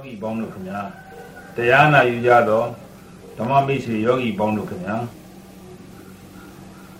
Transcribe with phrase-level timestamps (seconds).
[0.00, 0.80] ယောဂီပေါင်းတို့ခင်ဗျာ
[1.56, 2.66] တရားနာယူကြတော့
[3.36, 4.96] ဓမ္မမိတ်ဆွေယောဂီပေါင်းတို့ခင်ဗျာ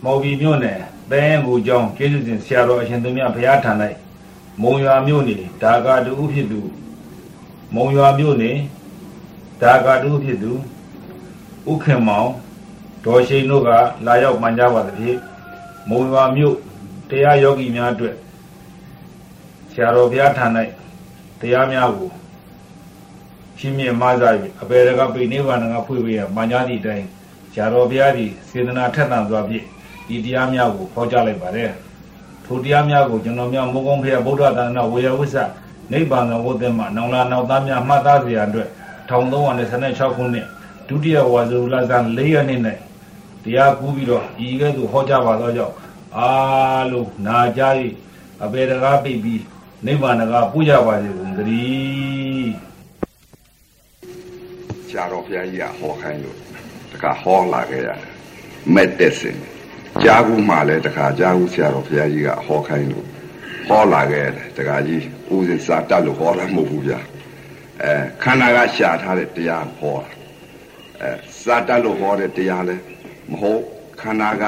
[0.05, 0.79] မော်ဘီမြို့နယ်
[1.11, 3.73] သဲငူကျောင်းကျေးဇူးရှင်ဆရာတော်အရှင်သူမြတ်ဘုရားထံ၌
[4.63, 6.61] မုံရွာမြို့နေဒါကာတူဖြစ်သူ
[7.75, 8.53] မုံရွာမြို့နေ
[9.63, 10.53] ဒါကာတူဖြစ်သူ
[11.71, 12.31] ဥခင်မောင်
[13.05, 13.69] ဒေါ်ရှိန်တို့က
[14.07, 15.19] လာရောက်မှန်ကြပါသဖြင့်
[15.89, 16.57] မုံရွာမြို့
[17.11, 18.15] တရားယောဂီများအတွက်
[19.73, 20.47] ဆရာတော်ဘုရားထံ၌
[21.41, 22.11] တရားများကို
[23.61, 27.07] ရှင်းမြင်မစား၍အပေရကပိနိဗ္ဗာန်ကဖွင့်ပေးရမှန်ကြားသည့်အတိုင်း
[27.53, 29.65] ဆရာတော်ဘုရားသည်စေတနာထက်သန်စွာဖြင့်
[30.09, 31.71] ဒီတရားများကိုဟောကြားလိုက်ပါတယ်
[32.45, 35.37] ထိုတရားများကိုကျွန်တော်များမိုးကုံးဖေဗုဒ္ဓသာသနာဝေယဝိဆ
[35.93, 38.69] နိဗ္ဗာန်ဝတ်တဲ့မှာနောင်လာနောက်သားများမှတ်သားစေရန်အတွက်
[39.11, 40.47] 1326ခုနှစ်
[40.89, 42.61] ဒုတိယဝါဇုလဇန်4ရက်နေ့၌
[43.45, 45.75] တရားကူးပြီးတော့ဤကဲ့သို့ဟောကြားပါသောကြောင့်
[46.17, 47.75] အားလုံးနာကြား၍
[48.43, 49.43] အပေတကားပိတ်ပြီး
[49.87, 52.70] နိဗ္ဗာန်ကပူကြပါစေကုန်သတည်း
[54.91, 56.37] ဆရာတော်ဘုရားကြီးကဟောခိုင်းလို့
[56.93, 58.01] တခါဟောလာခဲ့ရတယ်
[58.75, 59.39] မက်တက်စင်
[60.03, 63.07] ကြားဘူးမှလည်းတခါကြားဘူးဆရာတော်ဘုရားကြီးကဟောခိုင်းလို့
[63.69, 67.01] ဟောလာခဲ့တယ်တခါကြီးဦးစင်စာတတ်လို့ဟောတာမဟုတ်ဘူးဗျာ
[67.83, 70.11] အဲခန္ဓာကရှာထားတဲ့တရားဟောတာ
[71.03, 71.11] အဲ
[71.43, 72.77] စာတတ်လို့ဟောတဲ့တရားလဲ
[73.31, 73.63] မဟုတ်
[74.01, 74.45] ခန္ဓာက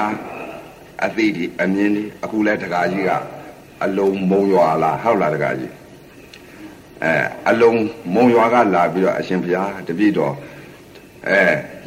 [1.05, 3.11] အသိဒီအမြင်ဒီအခုလဲတခါကြီးက
[3.85, 5.73] အလုံးမုံရွာလာဟုတ်လားတခါကြီး
[7.05, 7.14] အဲ
[7.48, 7.81] အလုံး
[8.14, 10.34] မုံရွာကလာပြီးတော့အရှင်ဘုရားတပြည့်တော်
[11.28, 11.41] အဲ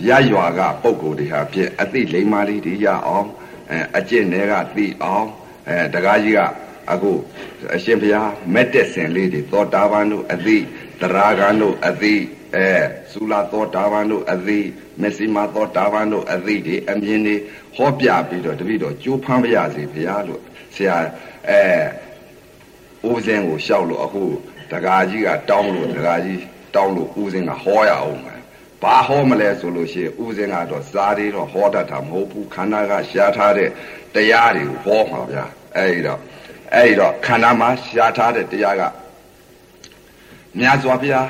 [0.08, 3.27] ရရွာကပုံကိုယ်တွေဟာဖြင့်အသိလိမ္မာလေးတွေရအောင်
[3.71, 5.27] အဲအကျင့်တွေကသိအောင်
[5.67, 6.39] အဲတကားကြီးက
[6.91, 7.11] အခု
[7.75, 10.58] အရှင်ဘုရားမက်တက်စင်လေးတွေသောတာပန်တို့အသိ
[11.02, 12.16] တရာဂန်တို့အသိ
[12.55, 12.67] အဲ
[13.11, 14.59] သုလာသောတာပန်တို့အသိ
[15.02, 17.36] မက်စီမာသောတာပန်တို့အသိတွေအမြင်တွေ
[17.75, 20.41] ဟောပြပြီးတော့တပည့်တော်ကြိုးဖမ်းပါရစေဘုရားလို့
[20.75, 20.97] ဆရာ
[21.49, 21.61] အဲ
[23.09, 24.23] ဦးစင်းကိုလျှောက်လို့အခု
[24.71, 26.41] တကားကြီးကတောင်းလို့တကားကြီး
[26.75, 28.41] တောင်းလို့ဦးစင်းကဟောရအောင်မယ်
[28.81, 33.69] ဘာဟောမလဲဆိုလို့ရှိရင်ဥစဉ်ကတော့စာတွေတော့ဟောတတ်တာမဟုတ်ဘူးခန္ဓာကရှားထားတဲ့
[34.16, 36.20] တရားတွေကိုဟောမှာဗျာအဲဒီတော့
[36.73, 38.83] အဲဒီတော့ခန္ဓာမှာရှားထားတဲ့တရားက
[40.59, 41.30] မြတ်စွာဘုရား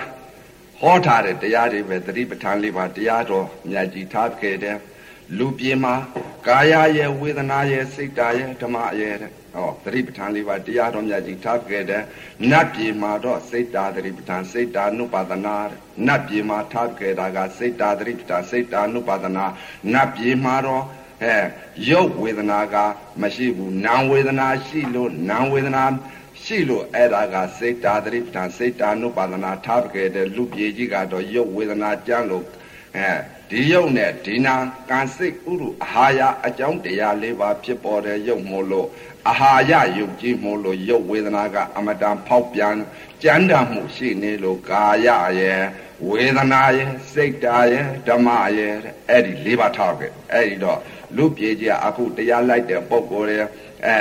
[0.82, 4.78] ဟောထားတဲ့တရားတွေပဲသတိပဋ္ဌာန်လေးပါတရားတော်မြတ်ကြီးထားခဲ့တယ်
[5.38, 5.96] လူပြေမှာ
[6.48, 12.04] ကာယရဲ့ဝေဒနာရဲ့စိတ်ဓာတ်ရဲ့ဓမ္မရဲ့တဲ့ဟောသတိပဋ္ဌာန်လေးပါတရားတော်မြတ်ကြီးထားခဲ့တယ်
[12.50, 19.46] နတ်ပြေမှာတော့စိတ်ဓာတ်သတိပဋ္ဌာန်စိတ်ဓာတ်နုပါဒနာတဲ့နတ်ပြေမှာထားခဲ့တာကစိတ်ဓာတ်သတိပဋ္ဌာန်စိတ်ဓာတ်နုပါဒနာ
[19.94, 20.84] နတ်ပြေမှာတော့
[21.24, 21.38] အဲ
[21.90, 22.76] ရုပ်ဝေဒနာက
[23.22, 25.84] မရှိဘူးနာဝေဒနာရှိလို့နာဝေဒနာ
[26.44, 32.46] ရှိလို့အဲ့ဒါကစိတ်ဓာတ်သတိပဋ္ဌာန်စိတ်ဓာတ်နုပါဒနာထားခဲ့တယ်လူပြေကြီးကတော့ရုပ်ဝေဒနာကြမ်းလို့
[32.98, 33.10] အဲ
[33.52, 34.56] ဒီယုတ်နဲ့ဒီနာ
[34.90, 38.88] ကံစိတ်ဥရုအာဟာရအကြောင်းတရားလေးပါဖြစ်ပေါ်တဲ့ယုတ်မို့လို့
[39.30, 42.76] အာဟာရယုတ်ကြီးမို့လို့ယုတ်ဝေဒနာကအမတန်ဖောက်ပြန်
[43.24, 45.08] ကြမ်းတမ်းမှုရှိနေလို့ကာယ
[45.40, 45.62] ရဲ့
[46.10, 48.74] ဝေဒနာရဲ့စိတ်ဓာရဲ့ဓမ္မရဲ့
[49.10, 50.80] အဲ့ဒီလေးပါထားခဲ့အဲ့ဒီတော့
[51.16, 53.50] လူပြေကြီးအခုတရားလိုက်တဲ့ပုံကိုယ်ရဲ့
[53.86, 53.98] အဲ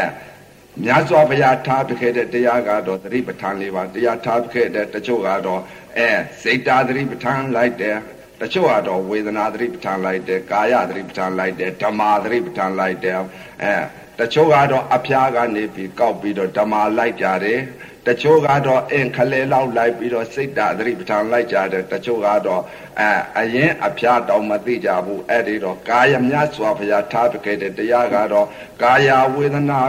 [0.83, 5.61] မြတ်စွာဘုရားထားပြခဲ့တဲ့တရားကတော့သတိပဋ္ဌာန်လေးပါတရားထားပြခဲ့တဲ့တချို့ကတော့
[5.99, 6.11] အဲ
[6.43, 13.19] စိတ်ဓာသတိပဋ္ဌာန်လိုက်တယ်တ ချို့ကတော့ဝေဒနာသတိပဋ္ဌာန်လိုက်တယ်ကာယသတိပဋ္ဌာန်လိုက်တယ်ဓမ္မာသတိပဋ္ဌာန်လိုက်တယ်
[13.63, 13.75] အဲ
[14.19, 17.61] တချို့ကတော့အဖျားကနေပြီးကောက်ပြီးတော့ဓမ္မာလိုက်ကြတယ်
[18.09, 22.63] တချို့ကတော့အင်ခလဲလောက်လိုက်ပြီးတော့စိတ်တသတိပဋ္ဌာန်လိုက်ကြတယ်တချို့ကတော့
[23.01, 28.49] အဲအရင်အဖျားတောင်မသိကြဘူးအဲ့ဒီတော့ကာယမြတ်စွာဘုရားထားပြခဲ့တဲ့တရားကတော့
[28.83, 29.81] ကာယဝေဒနာ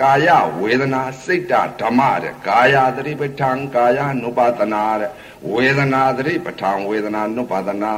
[0.00, 0.28] ကာယ
[0.60, 5.10] ဝေဒနာစိတ်တဓမ္မတဲ့ကာယသတိပဋ္ဌာန်ကာယ ानु ပါဒနာတဲ့
[5.52, 7.92] ဝေဒနာသတိပဋ္ဌာန်ဝေဒနာ ानु ပါဒနာ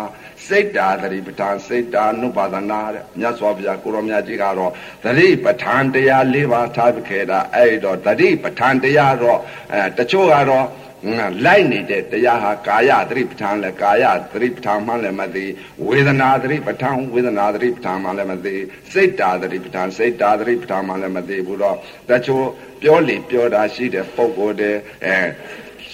[0.48, 4.72] စိတ်တာသတိပဋ္ဌာန်စိတ်တာ ानु ပါဒနာတဲ့မြတ်စွာဘုရားကိုရောမြတ်ကြီးကတော့
[5.04, 9.38] သတိပဋ္ဌာန်တရား၄ပါးထားပြခဲ့တာအဲ့တော့သတိပဋ္ဌာန်တရားတော့
[9.72, 10.66] အဲတချို့ကတော့
[11.46, 15.46] လိုက်နေတဲ့တရားဟာကာယသတိပဋ္ဌာန်လဲကာယသတိပဋ္ဌာန်မှလည်းမသိ
[15.88, 18.56] ဝေဒနာသတိပဋ္ဌာန်ဝေဒနာသတိပဋ္ဌာန်မှလည်းမသိ
[18.92, 21.76] စိတ်တာသတိပဋ္ဌာန်စိတ်တာသတိပဋ္ဌာန်မှလည်းမသိဘူးတော့
[22.10, 22.46] တချို့
[22.82, 25.16] ပြောလေပြောတာရှိတဲ့ပုံကိုယ်တည်းအဲ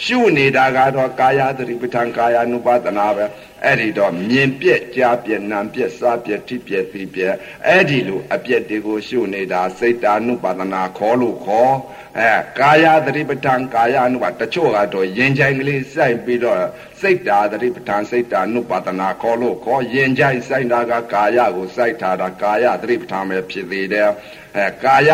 [0.04, 3.24] ရှုနေတာကတော့ကာယသတိပဋ္ဌာန်ကာယ ानु ပါဒနာပဲ
[3.64, 7.34] အဲ့ဒီတော့မြင်ပြက်ကြားပြက်နာမ်ပြက်စားပြက်ထိပြက်သိပြက်
[7.66, 11.72] အဲ့ဒီလိုအပြက်တွေကိုရှုနေတာစိတ်တာနုပါဒနာခေါ်လို့ခေါ်
[12.18, 16.60] အဲကာယသတိပဋ္ဌာန်ကာယ ानु ပါတချို့ကတော့ရင်ချိုင်ကလေးစိုက်ပြီးတော့
[17.00, 24.08] စိတ်တာသတိပဋ္ဌာန်စိတ်တာနုပါဒနာခေါ်လို့ခေါ်ရင်ချိုင်စိုက်တာကကာယကိုစိုက်ထားတာကာယသတိပဋ္ဌာန်ပဲဖြစ်သေးတယ်
[24.56, 25.10] အဲကာယ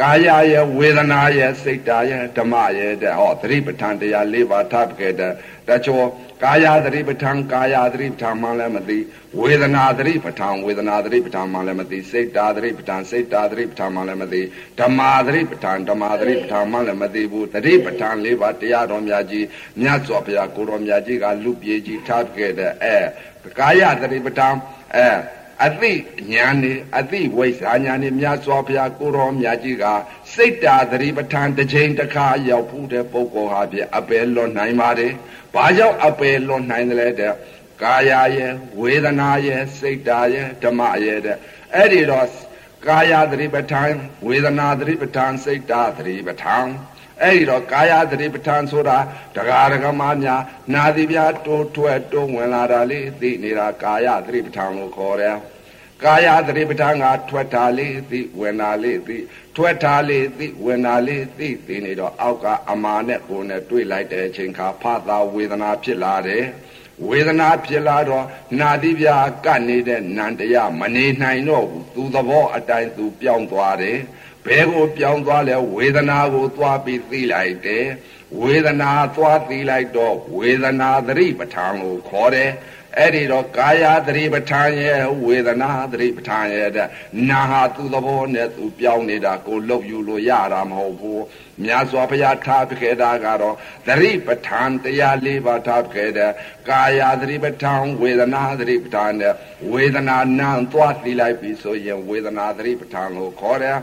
[0.00, 5.32] ကာယရဲ့ဝေဒနာရဲ့စိတ်ဓာတ်ရဲ့ဓမ္မရဲ့တဲ့ဟောသတိပဋ္ဌာန်တရား၄ပါးထပ်ခဲ့တဲ့
[5.68, 6.06] တချို့
[6.44, 8.98] ကာယသတိပဋ္ဌာန်ကာယသတိပဋ္ဌာန်မှလည်းမသိ
[9.40, 14.42] ဝေဒနာသတိပဋ္ဌာန်ဝေဒနာသတိပဋ္ဌာန်မှလည်းမသိစိတ်ဓာတ်သတိပဋ္ဌာန်စိတ်ဓာတ်သတိပဋ္ဌာန်မှလည်းမသိ
[14.80, 19.46] ဓမ္မသတိပဋ္ဌာန်ဓမ္မသတိပဋ္ဌာန်မှလည်းမသိဘူးသတိပဋ္ဌာန်၄ပါးတရားတော်များကြီး
[19.80, 22.96] မြတ်စွာဘုရားကိုတော်မြတ်ကြီးကလူပြေကြီးထပ်ခဲ့တဲ့အဲ
[23.58, 24.54] ကာယသတိပဋ္ဌာန်
[24.96, 25.08] အဲ
[25.66, 25.92] အသိ
[26.32, 29.84] ဉာဏ်နေအသိဝိဇ္ဇာဉာဏ်နေမြတ်စွာဘုရားကိုတော်မြတ်ကြီးက
[30.34, 35.12] စိတ်တာသတိပဋ္ဌာန်တစ်ချိန်တစ်ခါရောက်ဖူးတဲ့ပုဂ္ဂိုလ်ဟာဖြင့်အပယ်လွတ်နိုင်ပါတယ်။
[35.54, 37.34] ဘာကြောင့်အပယ်လွတ်နိုင်တယ်လဲတဲ့
[37.82, 41.36] ကာယရဲ့ဝေဒနာရဲ့စိတ်တာရဲ့ဓမ္မရဲ့တဲ့
[41.74, 42.28] အဲ့ဒီတော့
[42.86, 43.92] ကာယသတိပဋ္ဌာန်
[44.26, 46.66] ဝေဒနာသတိပဋ္ဌာန်စိတ်တာသတိပဋ္ဌာန်
[47.22, 48.98] အဲ့ဒီတော့ကာယသတိပဋ္ဌာန်ဆိုတာ
[49.34, 50.42] တရားဒဂမများ
[50.74, 55.36] နာတိပြတိုးထွက်တိုးဝင်လာတာလေးသိနေတာကာယသတိပဋ္ဌာန်ကိုခေါ်တယ်
[56.04, 59.16] ကာယသတိပဋ္ဌာန်ကထွက်တာလေးသိဝင်တာလေးသိ
[59.56, 66.44] ထွက်တာလေးသိဝင်တာလေးသိသိနေတော့အောက်ကအမာနဲ့ကိုယ်နဲ့တွေ့လိုက်တဲ့အချိန်ခါဖသာဝေဒနာဖြစ်လာတယ်
[67.08, 68.24] ဝေဒနာဖြစ်လာတော့
[68.60, 69.08] နာတိပြ
[69.44, 73.98] ကတ်နေတဲ့နန္တရားမနေနိုင်တော့ဘူးသူသဘောအတိုင်းသူပြောင်းသွားတယ်
[74.46, 77.86] ဘဲကိုပြောင်းသွားလဲဝေဒနာကိုသွားပြီးသိလိုက်တယ်
[78.40, 82.50] ဝေဒနာသွားသိလိုက်တော့ဝေဒနာသတိပဋ္ဌာန်ကိုခေါ်တယ်
[82.98, 86.88] အဲ့ဒီတော့ကာယသတိပဋ္ဌာန်ရဲ့ဝေဒနာသတိပဋ္ဌာန်ရဲ့တဲ့
[87.28, 91.22] နာဟာသူ့သဘောနဲ့သူပြောင်းနေတာကိုလှုပ်ယူလို့ရတာမဟုတ်ဘူး
[91.62, 96.32] မြတ်စွာဘုရားထားပြခဲ့တာကတော့သတိပဋ္ဌာန်တရား၄ပါးထားပြခဲ့တဲ့
[96.68, 99.34] ကာယသတိပဋ္ဌာန်ဝေဒနာသတိပဋ္ဌာန်နဲ့
[99.72, 103.78] ဝေဒနာနာသွားသိလိုက်ပြီဆိုရင်ဝေဒနာသတိပဋ္ဌာန်ကိုခေါ်တယ်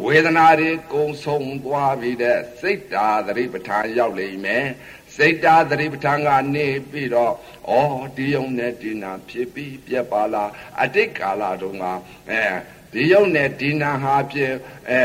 [0.00, 4.66] ဝေဒနာတွေကုံဆုံးသွားပြီတဲ့စိတ်တာသတိပဋ္ဌာန်ရောက်လိမ့်မယ်
[5.16, 7.34] စိတ်တာသတိပဋ္ဌာန်ကနေပြီးတော့
[7.70, 7.80] ဩ
[8.16, 10.50] ဒီယုံနဲ့ဒီနာဖြစ်ပြီးပြက်ပါလား
[10.82, 11.84] အတိတ်ကာလတုန်းက
[12.30, 12.44] အဲ
[12.92, 14.54] ဒီယုံနဲ့ဒီနာဟာဖြစ်
[14.90, 15.04] အဲ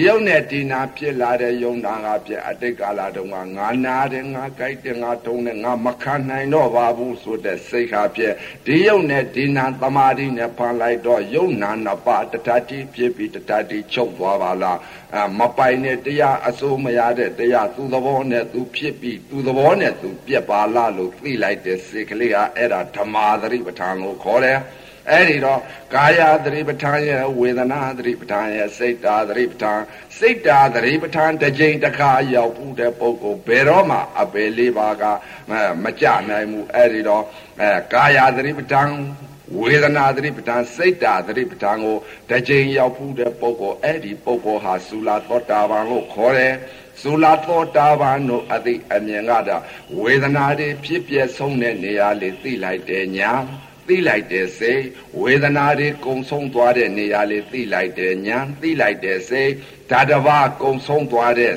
[0.00, 8.32] ဒီယုံနဲ့ဒီနာဖြစ်လာတဲ့ယုံနာကဖြစ်အတိတ်ကာလတုန်းကငါနာတယ်ငါကြိုက်တယ်ငါထုံးတယ်ငါမခံနိုင်တော့ပါဘူးဆိုတဲ့စိတ်ဟာဖြစ်
[8.66, 14.78] ဒီယုံနဲ့ဒီနာသမာဓိနဲ့ဖန်လိုက်တော့ယုံနာနှစ်ပါးတတတိဖြစ်ပြီးတတတိချုပ်သွားပါလား
[15.16, 24.58] အမပိုင်နဲ့တရားအစိုးမရတဲ့တရားသူသဘောနဲ့သူဖြစ်ပြီးသူသဘောနဲ့သူပြက်ပါလားလို့သိလိုက်တဲ့စိတ်ကလေးဟာအဲ့ဒါဓမ္မာသတိပဋ္ဌာန်ကိုခေါ်တယ်
[25.10, 25.60] အဲ့ဒီတော့
[25.94, 29.80] ကာယသတိပဋ္ဌာန်ရဲ့ဝေဒနာသတိပဋ္ဌာန်ရဲ့စိတ်တာသတိပဋ္ဌာန်
[30.18, 35.04] စိတ်တာသတိပဋ္ဌာန်တစ်ကြိမ်တစ်ခါရောက်ဘူးတဲ့ပုဂ္ဂိုလ်ဘယ်တော့မှအပေလေးပါက
[35.84, 37.24] မကြနိုင်ဘူးအဲ့ဒီတော့
[37.60, 38.90] အဲကာယသတိပဋ္ဌာန်
[39.60, 41.96] ဝေဒနာသတိပဋ္ဌာန်စိတ်တာသတိပဋ္ဌာန်ကို
[42.30, 46.54] တစ်ကြိမ်ရောက်ဘူးတဲ့ပုဂ္ဂိုလ်အဲ့ဒီပုဂ္ဂိုလ်ဟာသုလာသောတာပန်လို့ခေါ်တယ်
[47.02, 49.62] သုလာသောတာပန်တို့အသိအမြင်ကတော့
[50.00, 53.32] ဝေဒနာတွေဖြစ်ပြဆုံးတဲ့နေရာလေးသိလိုက်တယ်ညာ
[53.88, 54.82] သိလိုက်တဲ့စိတ်
[55.20, 59.52] ဝေဒနာတွေကုံဆုံးသွားတဲ့နေရာလေးသိလိုက်တဲ့ညာသိလိုက်တဲ့စိတ်
[59.90, 61.54] ဓာတဘာကုံဆုံးသွားတဲ့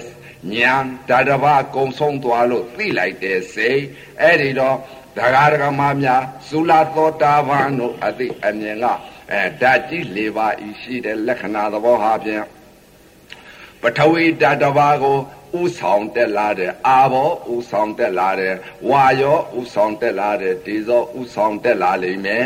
[0.53, 0.73] ညာ
[1.09, 3.81] ဓာတဘာကုံဆုံးသွားလို့သိလိုက်တဲ့စိတ်
[4.21, 4.77] အဲ့ဒီတော့
[5.17, 8.85] ဒဂါဒဂမများသုလာသောတာပန်တို့အသိအမြင်က
[9.31, 12.45] အဲဓာတ်ကြီး၄ပါးဤရှိတဲ့လက္ခဏာသဘောဟာဖြင့်
[13.81, 15.17] ပထဝီဓာတ်တစ်ပါးကို
[15.59, 18.53] ဥဆောင်တက်လာတဲ့အာဘောဥဆောင်တက်လာတဲ့
[18.89, 22.45] ဝါယောဥဆောင်တက်လာတဲ့ဒေဇောဥဆောင်တက်လာလိမ့်မယ်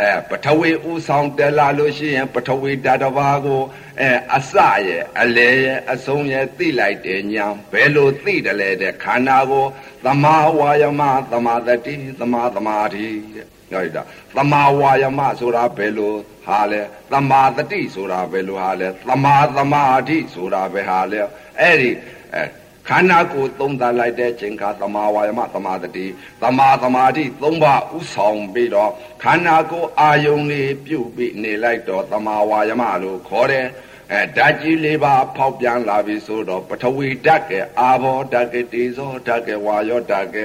[0.00, 3.62] အဲပထဝီဥဆောင်တက်လာလို့ရှိရင် ပထဝီဓာတ်တစ်ပါးကို
[4.00, 4.52] အဲအစ
[4.86, 9.66] ရဲ့အလေရဲ့အဆုံးရဲ့သိလိုက်တယ်ညာဘယ်လိုသိတယ်လဲတဲ့ခန္ဓာကို
[10.04, 11.02] သမာဝါယမ
[11.32, 14.02] သမာတတိသမာသမာဓိတဲ့ပြောရတာ
[14.36, 16.14] သမာဝါယမဆိုတာဘယ်လို
[16.46, 21.20] ဟာလဲသမာတတိဆိုတာဘယ်လိုဟာလဲသမာသမာဓိဆိုတာဘယ်ဟာလဲ
[21.60, 21.90] အဲ့ဒီ
[22.34, 22.44] အဲ
[22.88, 26.06] ခန္ဓာကိုယ်သုံးသပ်လိုက်တဲ့ချိန်ခါသမာဝါယမသမာတတိ
[26.42, 33.66] သမာသမာဓိသုံးပါးဥဆောင်ပြီးတော့ခန္ဓာကိုယ်အာယုန်လေးပြုတ်ပြီးနေလိုက်တော့သမာဝါယမလို့ခေါ်တယ်
[34.12, 40.36] အဲဓာတ်ကြီးလေးပါဖောက်ပြန်လာပြီဆိုတော့ပထဝီဓာတ်ကအာဘောဓာတ်ကတေဇောဓာတ်ကဝါယောဓာတ်က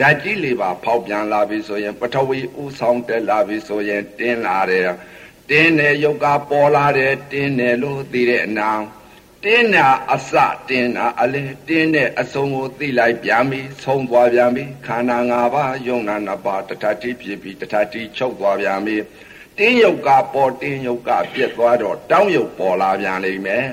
[0.00, 4.90] ဓာတ်ကြီးလေးပါဖောက်ပြန်လာပြီဆိုရင်ပထဝီဥဆောင်တက်လာပြီဆိုရင်တင်းလာတယ်
[5.50, 8.70] တင်းတဲ့ယုတ်ကပေါ်လာတယ်တင်းတယ်လို့သိတဲ့အနာ
[9.44, 10.32] တင်းတာအစ
[10.68, 18.96] တင်းတာအလဲတင်းတဲ့အစုံကိုသိလိုက်ပြန်ပြီဆုံးသွားပြန်ပြီခန္ဓာ၅ပါးယုံနာနှစ်ပါးတထတိဖြစ်ပြီးတထတိချုပ်သွားပြန်ပြီ
[19.58, 23.66] တင်းယုတ်ကပေါ်တင်းယုတ်ကပြက်သွားတော့တောင်းယုတ်ပေါ်လာပြန်လိမ့်မယ်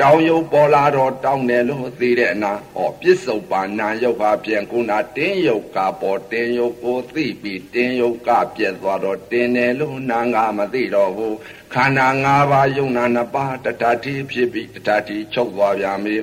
[0.00, 11.36] တောင်းယုတ်ပေါ်လာတော့တောင်းတယ်လို့သိတဲ့အနာဟောပြစ္ဆုတ်ပါနာယုတ်ကပြန်ကုနာတင်းယုတ်ကပေါ်တင်းယုတ်ကိုသိပြီးတင်းယုတ်ကပြက်သွားတော့တင်းတယ်လို့နာငါမသိတော့ဘူး
[11.74, 16.16] ခန္ဓာ၅ပါးယုံနာနှစ်ပါးတတတိဖြစ်ပြီးတတတိချုပ်သွားပြန်ပြီ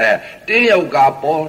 [0.00, 0.10] အဲ
[0.48, 1.44] တင်းယုတ်ကပေါ်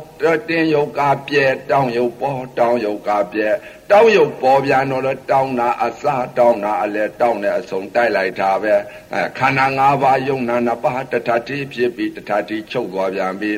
[0.49, 3.49] တင်းယုတ်ကပြဲတောင်းယုတ်ပေါ်တောင်းယုတ်ကပြဲ
[3.91, 6.03] တောင်းယုတ်ပေါ်ပြန်တော့လေတောင်းတာအစ
[6.37, 8.73] တောင်းတာအလဲတောင်းတဲ့အစုံတိုက်လိုက်တာပဲ
[9.13, 13.51] အဲခန္ဓာ၅ပါးယုံနာနှစ်ပါးတထတိဖြစ်ပြီးတထတိချုပ်သွားပြန်ပြီ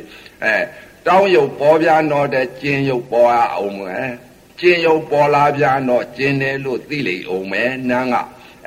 [0.43, 0.55] အဲ
[1.07, 4.09] တောင်းယုတ်ပေါ်ပြန်တော့တဲ့ကျင်းယုတ်ပေါ်အောင်မယ်
[4.59, 8.15] ကျင်းယုတ်ပေါ်လာပြန်တော့ကျင်းတယ်လို့သိလိမ့်အောင်မယ်နန်းက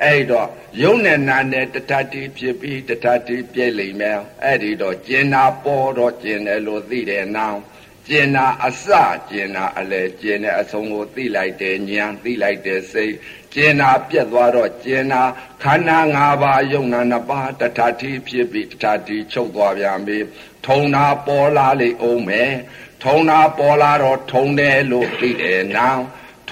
[0.03, 0.49] အဲ့တော့
[0.81, 7.59] ယုံနဲ့နာနဲ့တထတိဖြစ်ပြီးတထတိပြည့်လိမ့်မယ်အဲ့ဒီတော့ကျင်နာပေါ်တော့ကျင်တယ်လို့သိတယ်နောင်
[8.07, 8.85] ကျင်နာအစ
[9.29, 13.13] ကျင်နာအလဲကျင်တဲ့အဆုံးကိုသိလိုက်တယ်ဉာဏ်သိလိုက်တယ်စိတ်
[13.53, 15.21] ကျင်နာပြက်သွားတော့ကျင်နာ
[15.63, 20.17] ခန္ဓာ၅ပါးယုံနာနှစ်ပါးတထတိဖြစ်ပြီးတထတိချုပ်သွားပြန်ပြီ
[20.65, 22.51] ထုံနာပေါ်လာလိမ့်အောင်မယ်
[23.03, 26.01] ထုံနာပေါ်လာတော့ထုံတယ်လို့သိတယ်နောင်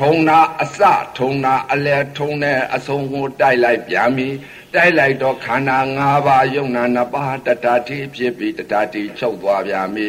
[0.03, 0.79] ထုံနာအစ
[1.17, 4.29] ထုံနာအလဲထုံတဲ့အဆုံးကိုတိုက်လိုက်ပြန်ပြီ
[4.74, 10.08] တိုက်လိုက်တော့ခန္ဓာ၅ပါးယုံနာနှစ်ပါးတတတိဖြစ်ပြီးတတတိချုပ်သွားပြန်ပြီ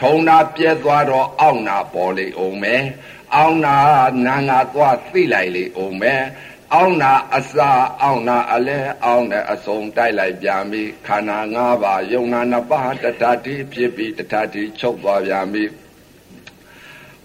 [0.00, 2.82] ထုံနာပြဲသွားတော့အောက်နာပေါ်လေအောင်မယ်
[3.34, 3.76] အောက်နာ
[4.26, 6.22] နာငါသွားသိလိုက်လေအောင်မယ်
[6.74, 7.70] အောင်းနာအစာ
[8.02, 15.81] အောင်းနာအလဲအောင်းတဲ့အစုံတိုက်လိုက်ပြန်ပြီခန္ဓာ၅ပါးယုံနာနှစ်ပါးတတတိဖြစ်ပြီးတတတိချုပ်သွားပြန်ပြီ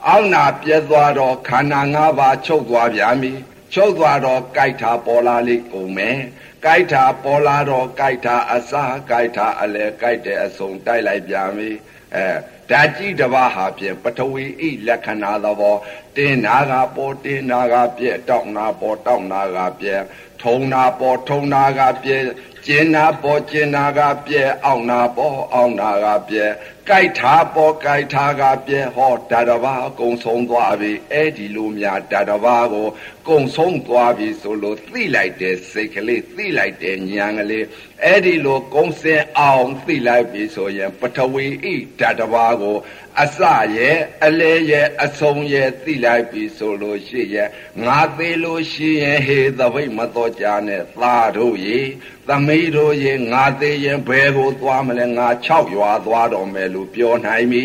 [0.09, 3.33] အောင်းနာပြဲသွားတော့ခန္ဓာ၅ပါးချုပ်သွားပြန်ပြီ
[3.73, 6.19] ချုပ်သွားတော့ကြိုက်တာပေါ်လာလိမ့်ဦးမယ်
[6.63, 11.69] ကြိုက်တာပေါ်လာတော့ကြိုက်တာအစားကြိုက်တာအလဲကြိုက်တဲ့အစုံတိုက်လိုက်ပြန်ပြီ
[12.15, 12.25] အဲ
[12.69, 15.75] ဓာကြီးတပါးဟာဖြင့်ပထဝီဤလက္ခဏာသဘော
[16.15, 20.01] တင်းနာကပေါ်တင်းနာကပြက်တောက်နာပေါ်တောက်နာကပြက်
[20.43, 22.09] ထုံနာပေါ်ထုံနာကပြ
[22.57, 26.45] က်ကျင်နာပေါ်ကျင်နာကပြဲအောင်နာပေါ်အောင်နာကပြဲ
[26.87, 32.87] ကြိုက်ထားပေါ်ကြိုက်ထားကပြဲဟောတတဘာကုံဆုံးသွားပြီအဲ့ဒီလိုများတတဘာကို
[33.27, 37.65] ကုံဆုံးသွားပြီဆိုလို့သိလိုက်တဲ့စိတ်ကလေးသိလိုက်တဲ့ဉာဏ်ကလေး
[38.03, 41.65] အဲ့ဒီလိုကုံစင်အောင်သိလိုက်ပြီဆိုရင်ပထဝီဣ
[41.99, 42.77] တတဘာကို
[43.23, 43.39] အစ
[43.77, 47.49] ရဲ့အလဲရဲ့အဆုံးရဲ့သိလိုက်ပြီဆိုလို့ရှိရဲ့
[47.85, 51.81] ငါသေးလို့ရှိရင်ဟေသဘိတ်မတော်ကြနဲ့သာတို့ရေ
[52.29, 57.63] သမီးတို့ရေငါသေးရင်ဘယ်ကိုသွားမလဲငါ၆ရွာသွားတော်မယ်လို့ပြောနိုင်ပြီ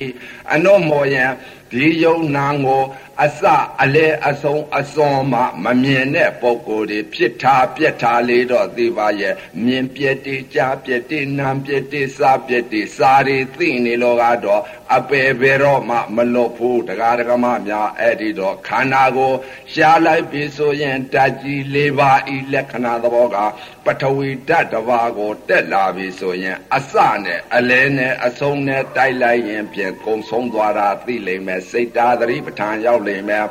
[0.53, 1.31] အနှုတ်မော်ရင်
[1.71, 2.83] ဒီယုံနာကို
[3.25, 3.43] အစ
[3.83, 14.63] အလဲအဆုံးအစွန်မှမမြင်တဲ့ပုံကိုယ်တွေဖြစ်ထားပြက်ထားလေတော့သိပါရဲ့မြင်ပြက်တိကြားပြက်တိနာမ်ပြက်တိစားပြက်တိစားရီသိနေလို့ကတော့
[14.97, 19.33] အပေဘယ်တော့မှမလွတ်ဘူးတရားဓမ္မများအဲ့ဒီတော့ခန္ဓာကို
[19.73, 23.37] ရှားလိုက်ပြီဆိုရင်ဓာတ်ကြီး၄ပါးဤလက္ခဏာသဘောက
[23.85, 33.47] ပထဝီဓာတ်တစ်ပါးကိုတက်လာပြီဆိုရင် အစနဲ့အလဲနဲ့အဆုံးနဲ့တိုက်လိုက်ရင်ပြန်ကုံဆုံးသွားတာသိလိမ့်မယ်စိတ်တာသတိပဋ္ဌာန်ရောက်လိမ့်မယ်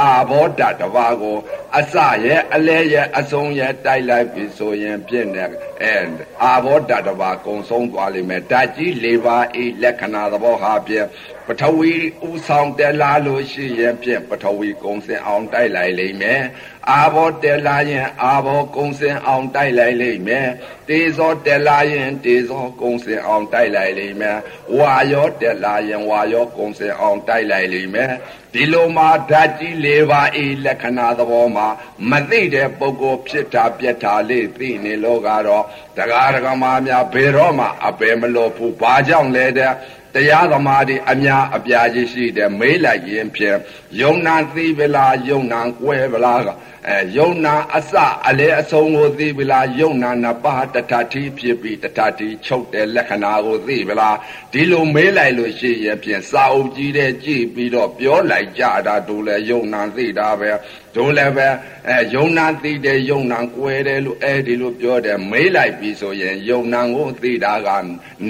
[0.00, 1.36] အာဘောဓတဘာကို
[1.78, 1.94] အစ
[2.24, 5.44] ရဲ့အလဲရဲ့အဆုံးရဲ့တိုက်လိုက်ပြီဆိုရင်ပြည့်နေ
[5.82, 5.96] အဲ
[6.42, 11.06] အာဘောဓတဘာကုံဆုံးသွားလိမ့်မယ်ဓာတ်ကြီး၄ပါးဤလက္ခဏာသဘောဟာပြည့်
[11.46, 11.92] ပထဝီ
[12.28, 16.42] ဥဆောင်တက်လာလို့ရှိရင်ပြည့်ပထဝီကုံစင်အောင်တိုက်လိုက်လိမ့်မယ်
[16.90, 20.48] အာဘောတက်လာရင်အာဘောကုံစင်အောင်တိုက်လိုက်လိမ့်မယ်
[20.88, 24.38] တေဇောတက်လာရင်တေဇောကုံစင်အောင်တိုက်လိုက်လိမ့်မယ်
[24.76, 28.12] ဝါယောတက်လာရင်ဝါယောကုံစင်အောင်တိုက်လိုက်လိမ့်မယ်
[28.54, 31.68] ဒီလိုမှဓာတ်ကြီး၄ပါးဤလက္ခဏာသဘောမှာ
[32.10, 35.64] မသိတဲ့ပုဂ္ဂိုလ်ဖြစ်တာပြက်တာလေးသိနေလို့ကတော့
[35.96, 39.72] တရားဓမ္မများဘယ်တော့မှအပယ်မလို့ဘူးဘာကြောင့်လဲတဲ့
[40.14, 43.58] တရားသမားတွေအများအပြားကြီးရှိတယ်မေးလိုက်ရင်ဖြင့်
[44.00, 46.40] ယုံနာသိပလားယုံနာကွဲပလား
[46.88, 47.92] အဲယုံနာအစ
[48.28, 54.16] အလဲအဆုံးကိုသိပလားယုံနာနှစ်ပါးတထတိဖြစ်ပြီးတထတိချုပ်တဲ့လက္ခဏာကိုသိပလား
[54.52, 60.50] ဒီလိုမေးလိုက်လို့ရှိရင်ဖြင့်စာအုပ်ကြီးတဲ့ကြည့်ပြီးတော့ပြောလိုက်ကြတာတို့လဲယုံနာသိတာပဲ
[60.96, 61.48] တို့လည်းပဲ
[61.88, 67.68] အဲယုံနာသိတယ်ယုံနာကွဲတယ်လို့အဲဒီလိုပြောတယ်မေးလိုက်ပြီဆိုရင်ယုံနာကိုသိတာက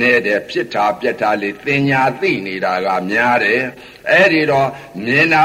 [0.00, 3.62] နဲတယ်ဖြစ်တာပြက်တာလေးသင်ညာသိနေတာကများတယ်
[4.10, 4.68] အဲဒီတော့
[5.04, 5.44] မြင်တာ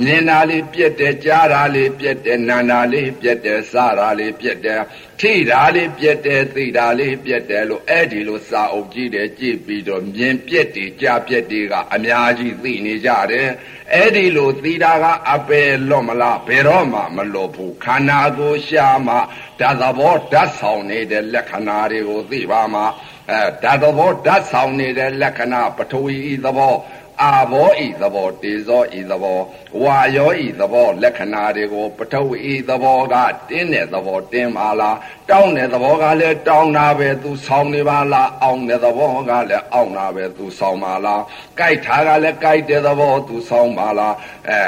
[0.00, 4.80] မြင်တာလေးပြက်တယ်ကြားတာလေးပြက်တယ်နာတာလေးပြက်တယ်စားတာလေးပြက်တယ်
[5.20, 13.48] ထိတာလေးပြက်တယ်သိတာလေးပြက်တယ်လို့အဲ့ဒီလိုစာအုပ်ကြည့်တယ်ကြည့်ပြီးတော့မြင်ပြက်တယ်ကြားပြက်တယ်ကအများကြီးသိနေကြတယ်
[13.94, 19.16] အဲ့ဒီလိုသိတာကအပယ်လွတ်မလားဘယ်တော့မှမလွတ်ဘူးခန္ဓာကိုရှာမှ
[19.58, 22.86] ဓာတ်သဘောဓာတ်ဆောင်နေတဲ့လက္ခဏာတွေကိုသိပါမှာ
[23.30, 26.74] အဲဓာတ်သဘောဓာတ်ဆောင်နေတဲ့လက္ခဏာပထဝီသဘော
[27.22, 29.40] အာဘောဤသဘောတေဇောဤသဘော
[29.82, 33.14] ဝါယောဤသဘောလက္ခဏာတွေကိုပထဝီသဘောက
[33.48, 34.96] တင်းတဲ့သဘောတင်းပါလား
[35.30, 41.22] တောင်းတဲ့သဘောကလည်းတောင်းတာပဲသူဆောင်းနေပါလားအောင်းတဲ့သဘောကလည်းအောင်းတာပဲသူဆောင်းပါလား
[41.58, 44.14] ကြိုက်တာကလည်းကြိုက်တဲ့သဘောသူဆောင်းပါလား
[44.48, 44.60] အဲ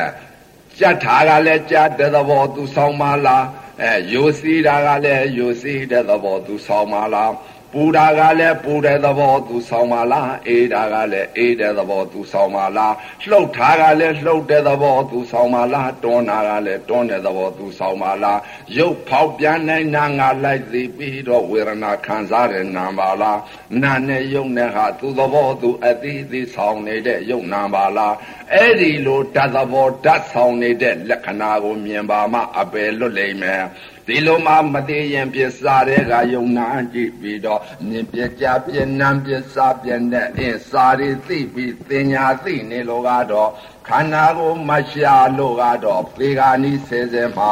[0.79, 3.45] ကြက်တာကလည်းကြက်တဲ့သဘောသူဆောင်းပါလား
[3.83, 7.33] အဲယိုစီးတာကလည်းယိုစီးတဲ့သဘောသူဆောင်းပါလား
[7.73, 12.95] ပူတာကလည်းပူတဲ့သဘောသူဆောင်ပါလားအေးတာကလည်းအေးတဲ့သဘောသူဆောင်ပါလား
[13.29, 18.41] လှုပ်ထားကလည်းလှုပ်တဲ့သဘောသူဆောင်ပါလားတွန်းတာကလည်းတွန်းတဲ့သဘောသူဆောင်ပါလား
[18.77, 23.39] ရုပ်ဖောက်ပြန်နိုင်နာငါလိုက်သိပြီးတော့ဝေဒနာခံစားတဲ့နာပါလား
[23.83, 28.15] နာနဲ့ယုံနဲ့ဟာသူသဘောသူအသိသိဆောင်နေတဲ့ယုံနာပါလား
[28.55, 33.65] အဲ့ဒီလိုဓာတ်သဘောဓာတ်ဆောင်နေတဲ့လက္ခဏာကိုမြင်ပါမှအပယ်လွတ်လိမ့်မယ်
[34.09, 43.51] ဒီလိုမှမသေးရင်ပြစားတဲ့ကယုံနာကြည့်ပြီးတော့မြင်ပြကြပြနံပြစားပြတဲ့အင်းစာရီသိပြီးသင်ညာသိနေလို့ကတော့
[43.89, 47.51] ခန္ဓာကိုမရှာလို့ကတော့ပေဂာနီဆဲဆဲမှာ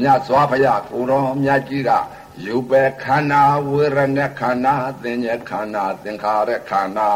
[0.00, 1.90] မြတ်စွာဘုရားကိုတော်မြတ်ကြီးက
[2.46, 7.08] ယုပဲခန္ဓာဝေရณะခန္ဓာသင်္ညခန္ဓာသင်္ခါရခန္ဓာ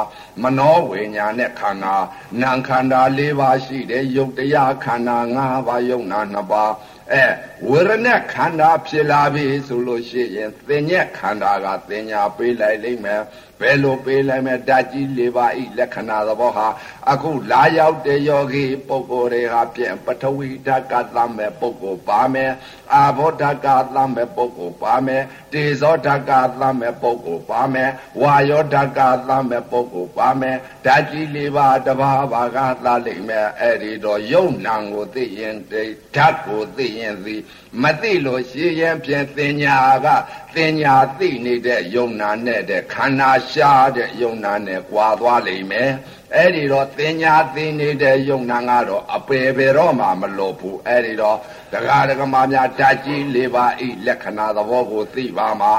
[0.42, 1.96] မနောဝိညာဉ်နဲ့ခန္ဓာ
[2.40, 6.72] နာခန္ဓာ၄ပါးရှိတယ်ယုတ်တရားခန္ဓာ၅ပါးယုတ်နာ၂ပါး
[7.12, 7.24] အဲ
[7.68, 13.22] ဝေရณะခန္ဓာဖြစ်လာပြီဆိုလို့ရှိရင်သင်ညက်ခန္ဓာကသင်ညာပေးလိုက်လိမ့်မယ်
[13.62, 16.66] ဘယ်လိုပေးလိုက်မယ်ဓာတ်ကြီး၄ပါးဤလက္ခဏာသဘောဟာ
[17.12, 22.52] အခုလာရောက်တဲ့ယောဂီပုဂ္ဂိုလ်တွေဟာပြန်ပထဝီဓာတ်ကသမဲ့ပုဂ္ဂိုလ်ပါမယ်
[22.94, 27.90] အာဘောဓာတ်ကသမဲ့ပုဂ္ဂိုလ်ပါမယ်တေဇောဓာတ်ကသမဲ့ပုဂ္ဂိုလ်ပါမယ်
[28.22, 37.36] ဝါယောဓာတ်ကသမဲ့ပုဂ္ဂိုလ်ပါမယ်ဓာတ်ကြီး၄ပါးတဘာဘာကသလိမ့်မယ်အဲ့ဒီတော့ယုံနံကိုသိရင်ဓာတ်ကိုသိရင်သိ
[37.82, 40.06] မသိလို့ရှိရင်ပြင်တင်ညာက
[40.56, 45.90] တင်ညာသိနေတဲ့ယုံနာနဲ့တဲ့ခန္ဓာရှားတဲ့ယုံနာနဲ့ကွာသွားလိမ့်မယ်
[46.34, 51.38] အဲ့ဒီတော့တင်ညာသိနေတဲ့ယုံနာကတော့အပေပေတော့မှမလို့ဘူးအဲ့ဒီတော့
[51.72, 55.72] ဒကာဒကမများဓာတ်ကြီး၄ပါးဤလက္ခဏာသဘောကိုသိပါမှာ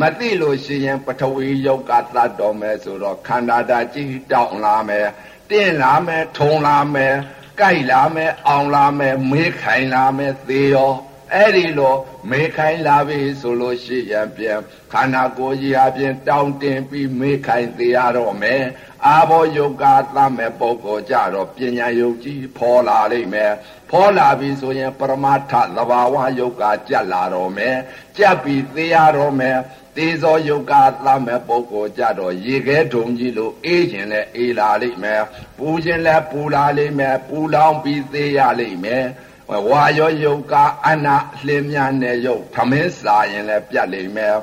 [0.00, 5.08] မသိလို့ရှိရင်ပထဝီယုတ်ကသတ်တော်မယ်ဆိုတော့ခန္ဓာဓာတ်ကြီးတောင်းလာမယ်
[5.50, 7.14] တင်းလာမယ်ထုံလာမယ်
[7.60, 10.92] ကြိုက်လာမယ်အောင်လာမယ်မေးခိုင်လာမယ်သေရော
[11.32, 11.94] အဲ့ဒီလို
[12.30, 14.58] မေးခိုင်လာပြီဆိုလို့ရှိရင်ပြန်
[14.92, 18.62] ခန္ဓာကိုယ်ကြီးအပြင်တောင်းတင်ပြီးမေးခိုင်သေးရတော့မယ်
[19.06, 19.84] အာဘောယုတ်က
[20.16, 23.52] သမဲ့ပုဂ္ဂိုလ်ကြတော့ပညာယုတ်ကြီးဖော်လာလိမ့်မယ်
[23.90, 27.76] ဖော်လာပြီဆိုရင်ပရမတ္ထသဘာဝယုတ်ကကြက်လာတော့မယ်
[28.16, 29.58] ကြက်ပြီးသေးရတော့မယ်
[29.96, 30.72] တေဇောယုတ်က
[31.04, 35.22] သမဲ့ပုဂ္ဂိုလ်ကြတော့ရေခဲဒုံကြီးလို့အေးခြင်းနဲ့အေးလာလိမ့်မယ်
[35.58, 39.04] ပူခြင်းလည်းပူလာလိမ့်မယ်ပူလောင်ပြီးသေးရလိမ့်မယ်
[39.48, 40.54] ဝါရောယုတ်က
[40.86, 44.36] အနာလှင်းများနဲ့ယုတ်ထမင်းစားရင်လည်းပြတ်လိမ့်မယ်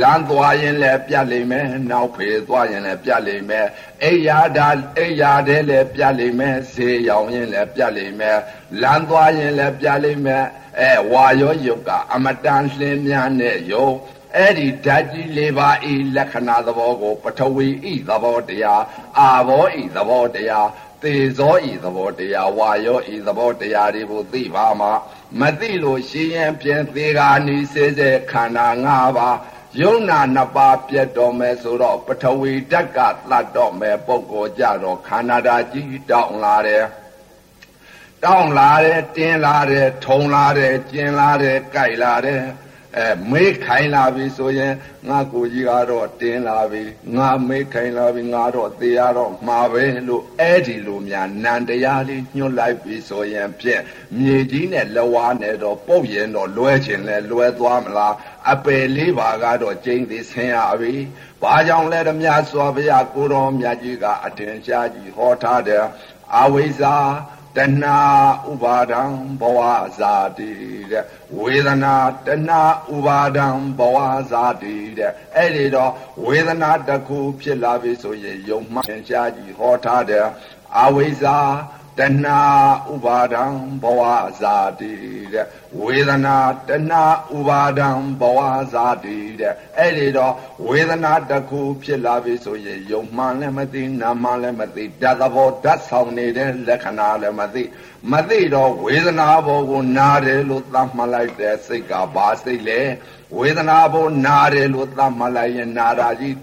[0.00, 3.66] လမ်းသွားရင်လည်းပြတ်လိမ့်မယ်နောက်ဖေးသွားရင်လည်းပြတ်လိမ့်မယ်
[4.04, 8.38] အိယာဒါအိယာတဲ့လည်းပြတ်လိမ့်မယ်ဈေးရောင်ရင်လည်းပြတ်လိမ့်မယ်
[8.82, 10.44] လမ်းသွားရင်လည်းပြတ်လိမ့်မယ်
[10.80, 13.94] အဲဝါရောယုတ်ကအမတန်လှင်းများနဲ့ယုတ်
[14.36, 18.82] အဲ့ဒီဓာတ်ကြီး၄ပါးဤလက္ခဏာသဘောကို ပထဝီဤသဘောတရား
[19.18, 20.68] အာဘောဤသဘောတရား
[21.02, 24.92] သေဇောဤသဘောတရားဝါယောဤသဘောတရားတွေကိုသိပါမှာ
[25.40, 29.38] မသိလို့ရှိရင်ပြင်သေးကာနီစေစေခန္ဓာ၅ပါး
[29.80, 32.98] ယုံနာနှစ်ပါးပြတ်တော်မယ်ဆိုတော့ပထဝီဓာတ်က
[33.30, 36.84] သတ်တော်မယ်ပုဂ္ဂိုလ်ကြတော့ခန္ဓာဓာတ်ကြီးတောင်းလာတယ်
[38.24, 42.42] တောင်းလာတယ်တင်းလာတယ်ထုံလာတယ်ကျင်လာတယ်ကြိုက်လာတယ်
[42.96, 44.74] အဲမေးခိုင်းလာပြီဆိုရင်
[45.08, 46.82] ငါကိုကြီးကတော့တင်းလာပြီ
[47.16, 53.82] ငါမေးခိုင်းလာပြီငါတော့သေရတော့မှာပဲလို့အဲ့ဒီလိုများနန္တရားလေးညှို့လိုက်ပြီဆိုရင်ဖြင့်
[54.18, 58.14] မြေကြီးနဲ့လဝါနဲ့တော့ပုတ်ရင်တော့လွဲချင်လဲလွဲသွားမလား
[58.52, 60.94] အပယ်လေးပါကတော့ကျင်းသေးဆင်းရပြီ
[61.42, 65.84] ဘာကြောင့်လဲဓမြစွာဘုရားကိုတော်မြတ်ကြီးကအထင်ရှားကြီးဟောထားတယ်
[66.36, 66.94] အဝိဇ္ဇာ
[67.58, 67.98] တဏှာ
[68.50, 69.02] ဥပါဒံ
[69.40, 69.60] ဘဝ
[69.98, 70.52] ဇာတိ
[70.90, 71.04] တဲ့
[71.38, 71.94] ဝေဒနာ
[72.26, 72.62] တဏှာ
[72.94, 73.46] ဥပါဒံ
[73.78, 73.98] ဘဝ
[74.30, 75.92] ဇာတိတဲ့အဲ့ဒီတော့
[76.24, 80.26] ဝေဒနာတစ်ခုဖြစ်လာပြီဆိုရင်ယုံမှန်ရှားကြီးဟောထားတယ်
[80.80, 81.36] အဝိဇ္ဇာ
[81.98, 82.40] တဏှာ
[82.92, 83.44] ဥပါဒံ
[83.82, 84.00] ဘဝ
[84.40, 84.92] ဇာတိ
[85.32, 85.46] တဲ့
[85.80, 86.36] ဝေဒနာ
[86.68, 87.04] တဏှာ
[87.36, 87.88] ဥပါဒံ
[88.20, 88.40] ဘဝ
[88.72, 90.34] ဇာတိတဲ့အဲ့ဒီတော့
[90.66, 97.62] ဝေဒနာတစ်ခုဖြစ်လာပြီဆိုရင်ယုံမှန်လည်းမသိနာမှလည်းမသိဓာတ်သဘောဓာတ်ဆောင်နေတဲ့လက္ခဏာလည်းမသိ
[98.12, 102.80] မသိတော့ဝေဒနာဘောကိုနားတယ်လို့သတ်မှတ်လိုက်တဲ့စိတ်ကဘာစိတ်လဲ
[103.36, 106.34] ဝေဒနာဘောနာတယ်လို့သတ်မှတ်လိုက်ရင်နာတာကြီး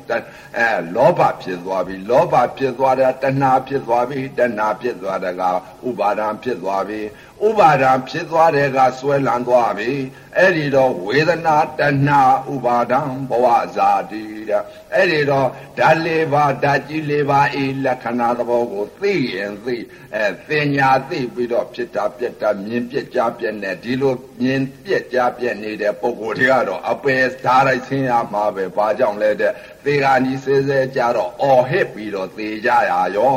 [0.58, 5.44] အဲလောဘဖြစ်သွားပြီလောဘဖြစ်သွားတာတဏှာဖြစ်သွားပြီတဏှာဖြစ်သွားတာက
[5.88, 7.00] ဥပါဒံဖြစ်သွားပြီ
[7.44, 9.92] ဥပါဒံဖြစ်သွားတဲ့ကဆွဲလန်းသွားပြီ
[10.38, 12.22] အဲ့ဒီတော့ဝေဒနာတဏှာ
[12.54, 13.46] ဥပါဒံဘဝ
[13.76, 19.76] ဇာတိတဲ့အဲ့ဒီတော့ဓာတ်လေးပါဓာတ်ကြီးလေးပါဤလက္ခဏာသဘောကိုသိရင်သိ
[20.16, 33.36] အဲသင်ညာသိပြီးတော့ဖြစ်တာပြက်တာမြင်ပြက်ကြပြက်နေဒီလိုမြင်ပြက်ကြပြက်နေတဲ့ပုံကိုယ်တွေကတော့အပယ်ဓာတ်လိုက်ဆင်းရမှာပဲဘာကြောင့်လဲတဲ့သသေကကြီးဆဲဆဲကြတော့အော်ဟစ်ပြီးတော့သေကြရရော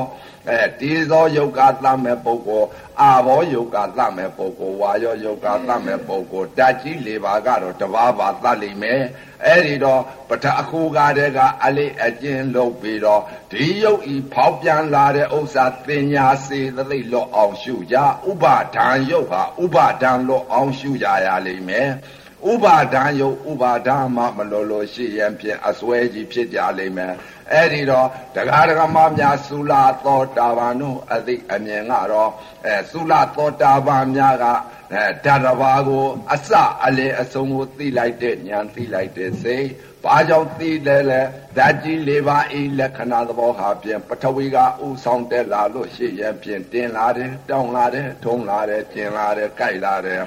[0.51, 2.69] အဲတေဇောယုတ်ကသတ်မဲ့ပုဂ္ဂိုလ်
[3.01, 9.03] အာဘောယုတ်ကသတ်မဲ့ပုဂ္ဂိုလ်ဝါယောယုတ်ကသတ်မဲ့ပုဂ္ဂိုလ်ဓာတ်ကြီး၄ပါးကတော့တဘာဘာသတ်လိမ့်မယ်
[9.45, 17.97] အဲ့ဒီတော့ပထအခုကားတဲ့ကအလေးအကျဉ်းလုပ်ပြီးတော့ဒီယုတ်ဤဖောက်ပြန်လာတဲ့ဥစ္စာသင်ညာစေသသိလော့အောင်ရှုကြ
[18.31, 21.91] ဥပါဒံယုတ်ဟာဥပါဒံလော့အောင်ရှုကြရလိမ့်မယ်
[22.47, 27.15] ဥပါဒံယုတ်ဥပါဒမမလို့လို့ရှိရင်ဖြင့်အစွဲကြီးဖြစ်ကြလိမ့်မယ်
[27.53, 32.31] အဲ့ဒီတော့တရားဓမ္မများသုလာသောတာပန်တို့အသိအမြင်ကတော့
[32.67, 34.45] အဲသုလာသောတာပန်များက
[34.93, 36.51] အဲဓာတ်တစ်ပါးကို အစ
[36.85, 39.67] အလေအဆုံးကိုသိလိုက်တဲ့ဉာဏ်သိလိုက်တဲ့စိတ်
[40.05, 41.21] ဘာကြောင့်သိလဲလဲ
[41.57, 50.23] ဓာတ်ကြီး၄ပါးဤလက္ခဏာသဘောဟာဖြင့်ပထဝီကဥဆောင်တက်လာလို့ရှိရင်ဖြင့်တင်လာတယ်တောင်းလာတယ်ထုံးလာတယ်ကျင်လာတယ်ကြိုက်လာတယ်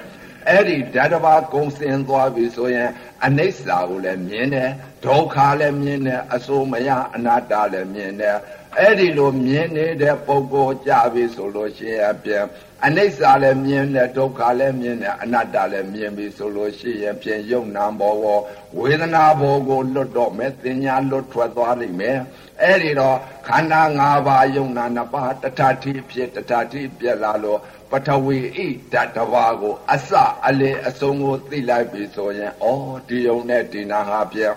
[0.48, 2.90] အဲ့ဒီဓာတ်တစ်ပါးကုံစင်သွားပြီဆိုရင်
[3.26, 4.70] အနိစ္စကိုလည်းမြင်တယ်
[5.06, 8.38] ဒုက္ခလည်းမြင်တယ်အစိုးမရအနတ္တလည်းမြင်တယ်
[8.78, 12.46] အဲ့ဒီလိုမြင်နေတဲ့ပုဂ္ဂိုလ်ကြပြီဆိုလို့ရှိရင်ပြန်
[12.86, 18.40] အနိစ္စလည်းမြင်တယ်ဒုက္ခလည်းမြင်တယ်အနတ္တလည်းမြင်ပြီဆိုလို့ရှိရင်ပြန်ယုံနာဘောကို
[18.78, 22.18] ဝေဒနာဘောကိုလွတ်တော့မယ်သင်ညာလွတ်ထွက်သွားလိမ့်မယ်
[22.62, 27.60] အဲ့ဒီတော့ခန္ဓာ၅ပါးယုံနာနှစ်ပါးတထတိဖြစ်တထတိပြက်လာလို့
[27.92, 28.60] ပထဝီဣ
[28.92, 30.12] ဓာတ်တစ်ပါးကို အစ
[30.48, 32.74] အလေအဆုံးကိုသိလိုက်ပြီဆိုရင်ဩ
[33.08, 34.56] ဒီယုံနဲ့ဒီနာဟာပြက်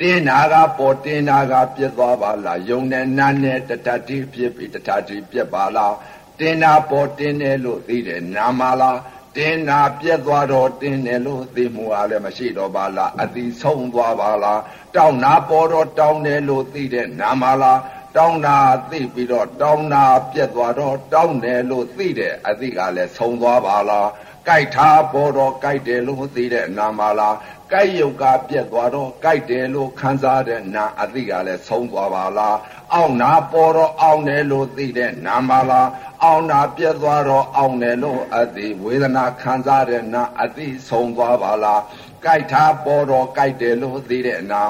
[0.00, 5.94] တင်းနာကပေါ်တင်းနာကပြက်သွားပါလားယုံနဲ့နာနဲ့တထတိဖြစ်ပြီတထတိပြက်ပါလား
[6.38, 8.98] တင်းနာပေါ်တင်းတယ်လို့သိတယ်နာမလား
[9.36, 14.60] တင်းနာပြက်သွားတော့တင်းတယ်လို့သိမှုအားလည်းမရှိတော့ပါလားအတိဆုံးသွားပါလား
[14.94, 17.78] တောင်းနာပေါ်တော့တောင်းတယ်လို့သိတဲ့နာမလား
[18.16, 18.58] တောင်းတာ
[18.90, 24.08] သိပြီးတော့တောင်းတာပြက်သွားတော့တောင်းတယ်လို့သိတယ်အသိကလည်းဆုံးသွားပါလား
[24.46, 27.36] ကြိုက်ထားပေါ်တော့ကြိုက်တယ်လို့သိတဲ့နာမလား
[27.72, 32.56] ကြိုက်ယုတ်ကပြက်သွားတော့ကြိုက်တယ်လို့ခံစားတဲ့နာအသိကလည်းဆုံးသွားပါလား
[32.92, 35.88] အောင့်နာပေါ်တော့အောင့်တယ်လို့သိတဲ့နာမလား
[36.22, 41.82] အောင့်နာပြက်သွားတော့အောင့်တယ်လို့အသိဝေဒနာခံစားတဲ့နာအသိဆုံးသွားပါလား
[42.24, 44.62] ကြိုက်ထားပေါ်တော့ကြိုက်တယ်လို့သိတဲ့နာ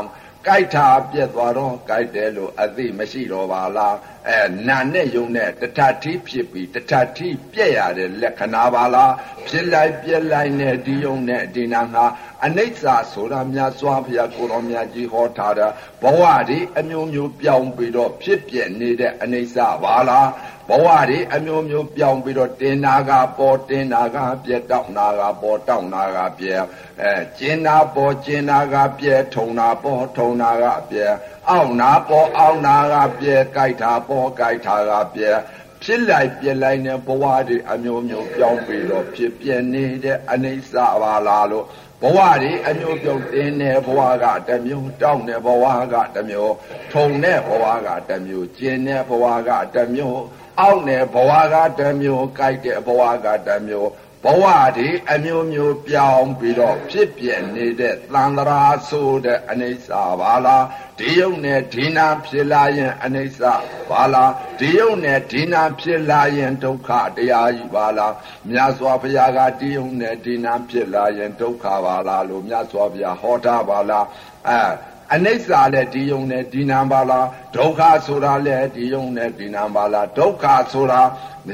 [0.47, 3.97] ကြိုက်တာပြက်သွားတော့ကြိုက်တယ်လို့အသိမရှိတော့ပါလား
[4.29, 9.13] အဲနာနဲ့ယုံနဲ့တထထီဖြစ်ပြီးတထထီပြက်ရတဲ့လက္ခဏာပါလား
[9.49, 12.05] ဖြစ်လိုက်ပြက်လိုက်နဲ့ဒီယုံနဲ့ဒီနာဟာ
[12.45, 15.69] အနိစ္စဆိုတာများစွာဘုရားကိုတော်မြတ်ကြီးဟောထားတာ
[16.03, 20.29] ဘဝဒီအမျိုးမျိုးပြောင်းပြီးတော့ဖြစ်ပြနေတဲ့အနိစ္စပါလား
[20.69, 26.63] ဘဝတွေအမျိုးမျိုးပြောင်းပြီးတော့တင်နာကပေါ်တင်နာကပြက်တောက်နာကပေါ်တောက်နာကပြက်
[27.03, 31.13] အဲကျင်နာပေါ်ကျင်နာကပြက်ထုံနာပေါ်ထုံနာကပြက်
[31.51, 35.39] အောက်နာပေါ်အောက်နာကပြက်ကြိုက်တာပေါ်ကြိုက်တာကပြက်
[35.83, 40.73] ဖြစ်လိုက်ပြက်လိုက်နဲ့ဘဝတွေအမျိုးမျိုးပြောင်းပြီးတော့ဖြစ်ပြနေတဲ့အနိစ္စ
[41.03, 41.67] ပါလားလို့
[42.03, 46.55] ဘဝတွေအမျိုးပြုတ်တင်းတဲ့ဘဝကတမျိုးတောင်းတဲ့ဘဝကတမျိုး
[46.93, 50.21] ထုံတဲ့ဘဝကတမျိုးကျင်တဲ့ဘဝကတမျိုး
[50.61, 53.91] အောက်နယ်ဘဝကတမျိုးကြိုက်တဲ့ဘဝကတမျိုး
[54.25, 54.45] ဘဝ
[54.77, 59.89] ဒီအမျိုးမျိုးပြောင်းပြီးတော့ဖြစ်ပြနေတဲ့သံဃာဆိုတဲ့အနိစ္စ
[60.21, 60.65] ပါလား
[60.99, 63.41] ဒီယုံနဲ့ဒီနာဖြစ်လာရင်အနိစ္စ
[63.91, 68.15] ပါလားဒီယုံနဲ့ဒီနာဖြစ်လာရင်ဒုက္ခတရားကြီးပါလား
[68.51, 74.07] မြတ်စွာဘုရားကဒီယုံနဲ့ဒီနာဖြစ်လာရင်ဒုက္ခပါလားလို့မြတ်စွာဘုရားဟောထားပါလား
[74.49, 74.61] အဲ
[75.15, 81.03] အနိစ္စလည်းဒီယုံနဲ့ဒီနာပါလားဒုက္ခဆိုတာလည်းဒီယုံနဲ့ဒီနာပါလားဒုက္ခဆိုတာ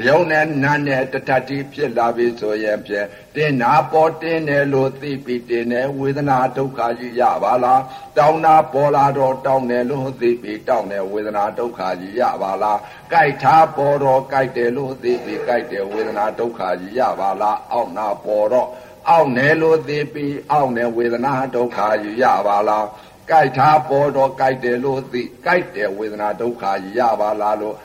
[0.07, 7.81] ယုံနဲ့နာနဲ့တတတိဖြစ်လာပြီဆိုရင်ဖြင့်တင်နာပေါ်တင်တယ်လို့သိပြီးတင်တယ်ဝေဒနာဒုက္ခကြီးရပါလား
[8.17, 12.79] တောင်းနာပေါ်လာတော့တောင်းတယ်လို့သိပြီးတောင်းတယ်ဝေဒနာဒုက္ခကြီးရပါလား
[13.11, 18.69] ကြိုက်ထားပေါ်တော့ကြိုက်တယ်လို့သိပြီးကြိုက်တယ်ဝေဒနာဒုက္ခကြီးရပါလားအောက်နာပေါ်တော့
[19.09, 22.85] အောက်နယ်လို့သိပြီးအောက်နယ်ဝေဒနာဒုက္ခကြီးရပါလား
[23.31, 27.75] ကြိုက်ထားပေါ်တော့ကြိုက်တယ်လို့သိကြိုက်တယ်ဝေဒနာဒုက္ခကြီးရပါလားလို့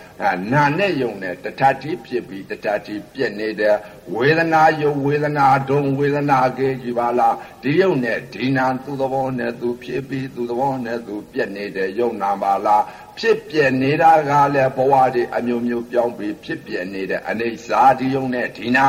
[0.53, 3.77] နာနဲ့ယုံနဲ့တထတိဖြစ်ပြီးတထတိပြက်နေတဲ့
[4.15, 12.85] ဝေဒနာယုံဝေဒနာဒုံဝေဒနာကေကြီးပါလားဒီယုံနဲ့ဒီနာသူ့သဘောနဲ့သူဖြစ်ပြီးသူ့သဘောနဲ့သူပြက်နေတဲ့ယုံနာပါလား
[13.19, 18.87] ဖြစ်ပြနေတာကလည်းဘဝတွေအမျိုးမျိုးပြောင်းပြီးဖြစ်ပြနေတဲ့အနေစာဒီယုံနဲ့ဒီနာ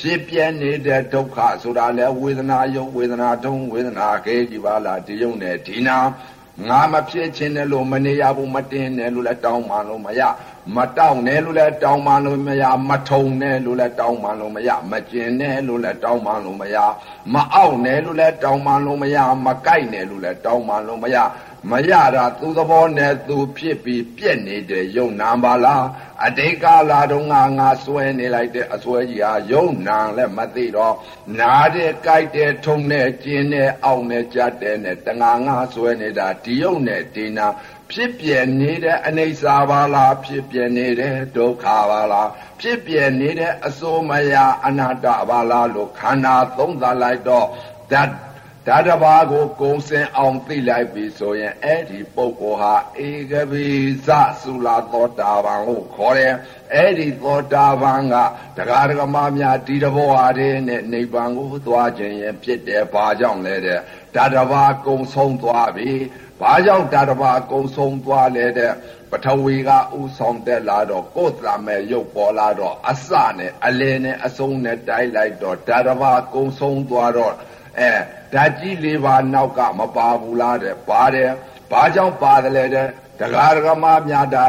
[0.00, 5.98] ဖြစ်ပြနေတဲ့ဒုက္ခဆိုတာလဲဝေဒနာယုံဝေဒနာဒုံဝေဒနာခဲကြီးပါလားဒီယုံနဲ့ဒီနာ
[6.68, 10.22] ငါမဖြစ်ခြင်းနဲ့လို့မနေရဘူးမတင်နဲ့လို့လည်းတောင်းမှလို့မရ
[10.76, 16.76] မတောင်းနဲ့လို့လည်းတောင်းမှလို့မရမထုံနဲ့လို့လည်းတောင်းမှလို့မရမကျင်နဲ့လို့လည်းတောင်းမှလို့မရ
[17.32, 21.16] မအောက်နဲ့လို့လည်းတောင်းမှလို့မရမကြိုက်နဲ့လို့လည်းတောင်းမှလို့မရ
[21.70, 25.84] မရတာသူသဘောနဲ့သူဖြစ်ပြီးပြက်နေတဲ့ယုံနာပါလား
[26.24, 30.94] အတိတ်ကာလတုန်းကငါဆွဲနေလိုက်တဲ့အဆွဲကြီးဟာယုံနာလည်းမသိတော့
[31.38, 37.46] နာတဲ့ကြိုက်တဲ့ထုံတဲ့ကျင်းတဲ့အောက်နဲ့ကြက်တဲ့နဲ့တငါငါဆွဲနေတာဒီယုံနဲ့ဒီနာ
[37.92, 47.46] ဖြစ်ပြနေတဲ့အနိစ္စပါလားဖြစ်ပြနေတဲ့ဒုက္ခပါလားဖြစ်ပြနေတဲ့အစိုးမယအနာတ္တပါလားလို့ခန္ဓာသုံးသလိုက်တော့
[47.92, 48.25] ဓာတ်
[48.68, 52.74] ဓာတဘာကိုကုံစင်အောင်သိလိုက်ပြီဆိုရင်အဲ့ဒီပုဂ္ဂိုလ်ဟာ
[53.08, 53.66] ဧကပိ
[54.06, 54.08] သ
[54.42, 56.34] သုလာသောတာပန်ကိုခေါ်တယ်
[56.72, 58.14] အဲ့ဒီသောတာပန်က
[58.56, 63.80] တရားဓမ္မများဒီတဘောဟာတဲ့နဲ့နိဗ္ဗာန်ကိုသွားခြင်းရင်ဖြစ်တယ်ဘာကြောင့်လဲတဲ့
[64.14, 65.92] ဓာတဘာကုံဆုံးသွားပြီ
[66.40, 68.72] ဘာကြောင့်ဓာတဘာကုံဆုံးသွားလဲတဲ့
[69.10, 77.34] ပထဝီကဥဆောင်တက်လာတော့ကိုယ်သာမဲ့ရုပ်ပေါ်လာတော့အစနဲ့အလင်းနဲ့အဆုံးနဲ့တိုက်လိုက်တော့ဓာတဘာကုံဆုံးသွားတော့
[77.78, 77.92] အဲ
[78.32, 81.30] ဓာတ်ကြီးလေးပါနောက်ကမပါဘူးလားတဲ့ပါတယ်
[81.70, 82.88] ဘာကြောင့်ပါတယ်လဲတဲ့
[83.20, 84.44] ဒကာဒကမများတာ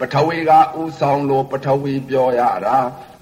[0.00, 2.76] ပထဝီကဥဆောင်လို့ပထဝီပြောရတာ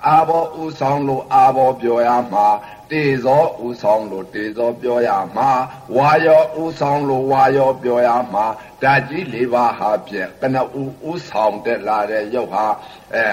[0.06, 2.46] အာဘောဥဆောင်လို့အာဘောပြောရမှာ
[2.90, 5.50] တေဇောဥဆောင်လို့တေဇောပြောရမှာ
[5.96, 8.46] ဝါယောဥဆောင်လို့ဝါယောပြောရမှာ
[8.82, 10.62] ဓာတ်ကြီးလေးပါဟာဖြင့်ကနဥ
[11.10, 12.66] ဥဆောင်တက်လာတဲ့ရုပ်ဟာ
[13.14, 13.26] အဲ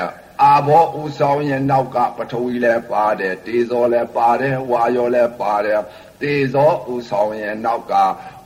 [0.44, 5.82] အာဘောဥဆောင်ရဲ့နောက်ကပထဝီလည်းပါတယ်တေဇောလည်းပါတယ်ဝါယောလည်းပါတယ်
[6.22, 7.94] တေဇောဥဆောင်ရဲ့နောက်က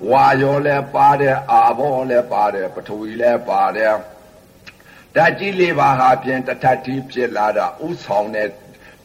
[0.10, 3.96] ဝါယောလည်းပါတယ်အာဘောလည်းပါတယ်ပထဝီလည်းပါတယ်
[5.16, 8.50] ဓာတ်ကြီးလေးပါဟာဖြင့်တထတိဖြစ်လာတာဥဆောင်တဲ့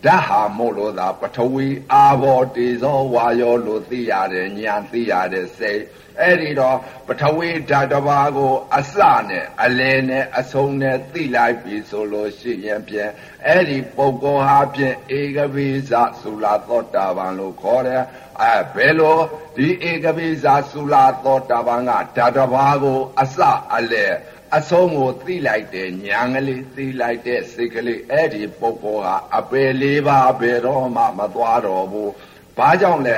[0.05, 5.83] ဓာတ်ဟာမို့လို့သာပထဝီအာဘောတေဇောဝါယောလို့သိရတယ်ဉာဏ်သိရတယ်စိတ်
[6.21, 8.97] အဲ့ဒီတော့ပထဝီဓာတ်တစ်ပါးကို အစ
[9.29, 13.11] နဲ့အလယ်နဲ့အဆုံးနဲ့သိလိုက်ပြီဆိုလို့ရှိရင်ဖြင့်
[13.47, 18.05] အဲ့ဒီပုဂ္ဂိုလ်ဟာဖြင့်ဧကပိစသုလာသောတာပန်လို့ခေါ်တယ်
[18.43, 19.19] အဲဘယ်လို
[19.57, 23.39] ဒီဧကပိစသုလာသောတာပန်ကဓာတ်တစ်ပါးကို အစ
[23.77, 24.15] အလယ်
[24.57, 32.13] အဆုံးကိုသိလိုက်တဲ့ညာကလေးသိလိုက်တဲ့စိတ်ကလေးအဲ့ဒီပုဂ္ဂိုလ်ဟာအပယ်လေးပါဘယ်တော့မှမသွားတော့ဘူး
[32.57, 33.17] ဘာကြောင့်လဲ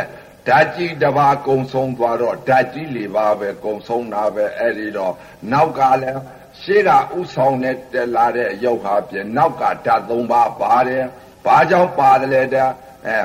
[0.48, 5.14] ဓာတ်ကြီးတစ်ပါးကုံဆုံးသွားတော့ဓာတ်ကြီးလေးပါပဲကုံဆုံးတာပဲအဲ့ဒီတော့
[5.52, 6.20] နောက်ကလည်း
[6.60, 11.04] ရှေ့ကဥဆောင်နဲ့တက်လာတဲ့ရုပ်ဟာပြင်နောက်ကဓာတ်သုံးပါးပါတယ်
[11.44, 12.68] ဘာကြောင့်ပါတယ်လဲတဲ့
[13.06, 13.18] အဲ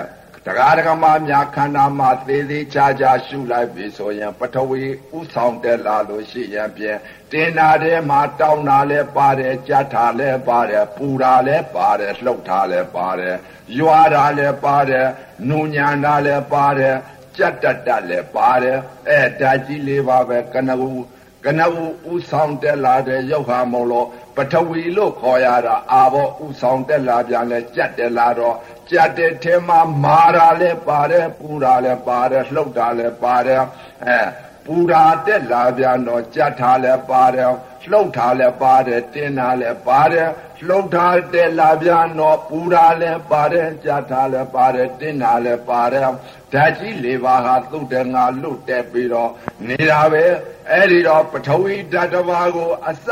[0.48, 4.84] တရားဒဂမများခန္ဓာမှာသေးသေးချာချာရှုလိုက်ပြီဆိုရင်ပထဝီ
[5.18, 6.98] ဥဆောင်တက်လာလို့ရှိရင်ပြင်
[7.32, 13.36] တင်နာထဲမှာတောင်းတာလဲပါတယ်ကြက်တာလဲပါတယ်ပူတာလဲပါတယ်လှုပ်တာလဲပါတယ်
[13.78, 15.08] ရွာတာလဲပါတယ်
[15.50, 16.96] နုညံတာလဲပါတယ်
[17.38, 18.78] ကြက်တတ်တလဲပါတယ်
[19.10, 21.04] အဲဓာကြီးလေးပါပဲကနဦး
[21.46, 28.56] ကနဦးဥဆောင်တက်လာတဲ့ရုပ်ဟာမလို့ပထဝီလို့ခေါ်ရတာအာဘောဥဆောင်တက်လာပြန်လဲကြက်တက်လာတော့
[28.90, 33.62] ကြက်တဲ့ထဲမှာမာတာလဲပါတယ်ပူတာလဲပါတယ်လှုပ်တာလဲပါတယ်
[34.06, 34.20] အဲ
[34.66, 37.52] ပူတာတက်လာပြန်တော့ကြက်ထားလဲပါတယ်
[37.92, 40.30] လှုပ်ထားလဲပါတယ်တင်းတာလဲပါတယ်
[40.68, 46.08] လှုပ်ထားတက်လာပြန်တော့ပူတာလဲပါတယ်ကြက်ထားလဲပါတယ်တင်းတာလဲပါတယ်
[46.56, 49.32] ဓာတ်ကြီးလေးပါးဟာသုတ်တယ်ငါလွတ်တက်ပြီးတော့
[49.68, 50.24] နေတာပဲ
[50.72, 53.08] အဲ့ဒီတော့ပထဝီဓာတ်တစ်ပါးကိုအစ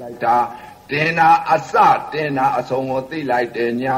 [0.00, 0.36] လိုက်တာ
[0.90, 1.72] တင်နာအစ
[2.12, 3.96] တင်နာအဆုံးကိုသိလိုက်တယ်ညာ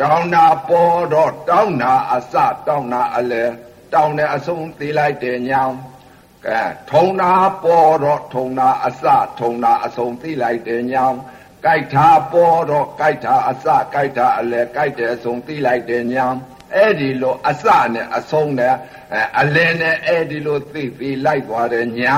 [0.00, 2.34] တောင်းနာပေါ်တော့တောင်းနာအစ
[2.66, 3.44] တောင်းနာအလဲ
[3.92, 5.62] တောင်းတဲ့အဆုံးသိလိုက်တယ်ညာ
[6.46, 7.30] ကဲထုံနာ
[7.62, 9.04] ပေါ်တော့ထုံနာအစ
[9.40, 11.04] ထုံနာအဆုံးသိလိုက်တယ်ညာ
[11.64, 16.26] ကြိုက်တာပေါ်တော့ကြိုက်တာအစကြိုက်တာအလဲကြိုက်တဲ့အဆုံးသိလိုက်တယ်ညာ
[16.74, 18.74] အဲ့ဒီလိုအစနဲ့အဆုံးနဲ့
[19.40, 22.16] အလဲနဲ့အဲ့ဒီလိုသိပြီးလိုက်သွားတယ်ညာ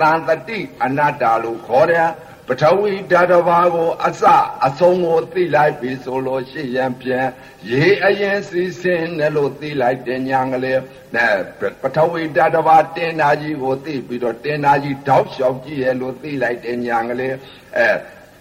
[0.00, 2.08] သံတတိအနတ္တလို့ခေါ်တယ်
[2.48, 4.22] ပထဝီဓာတ်ဘာကိုအစ
[4.66, 7.26] အဆုံးကိုသိလိုက်ပြီဆိုလို့ရှိရင်ပြန်
[7.70, 10.80] ရေအရင်စီစဉ်တယ်လို့သိလိုက်တဲ့ညာကလေး
[11.14, 11.34] နဲ့
[11.82, 17.34] ပထဝီဓာတ်ဘာတင်နာကြီးကိုသိပြီးတော့တင်နာကြီးတောက်လျှောက်ကြည့်ရလို့သိလိုက်တဲ့ညာကလေး
[17.76, 17.88] အဲ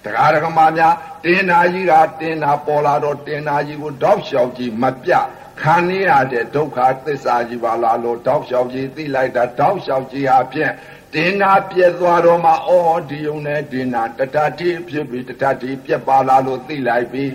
[0.04, 5.12] တရားဓမ္မများတင်နာကြီးကတင်နာပေါ်လာတော့တင်နာကြီးကိုတောက်လျှောက်ကြည့်မပြ
[5.62, 10.72] ခံနေရတဲ့ဒုက္ခသစ္စာကြီးပါလားလို့တောက်လျှောက်ကြည့်သိလိုက်တာတောက်လျှောက်ကြည့်အပြင်
[11.14, 17.26] တင်နာပြက်သွားတော့မှအော်ဒီုံနဲ့တင်နာတတတိဖြစ်ပြီးတတတိပြက်ပါလာလို့သိလိုက်ပြီ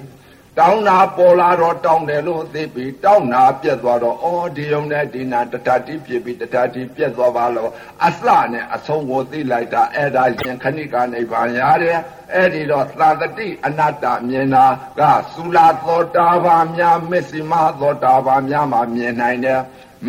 [0.58, 7.70] တောင်းနာပေါ်လာတော့တောင်းတယ်လို့သိပြီတောင်းနာပြက်သွားတော့အော်ဒီုံနဲ့ဒီနာတတတိဖြစ်ပြီးတတတိပြက်သွားပါလို့
[8.06, 8.20] အစ
[8.52, 11.98] နဲ့အဆုံးကိုသိလိုက်တာအဲ့ဒါရင်ခဏိကနိဗ္ဗာန်ရတယ်
[12.34, 14.66] အဲ့ဒီတော့သာတတိအနတ္တမြင်တာ
[15.00, 15.02] က
[15.34, 19.60] သုလာသောတာပန်များမစ္စည်းမသောတာပန်များမှာမြင်နိုင်တယ်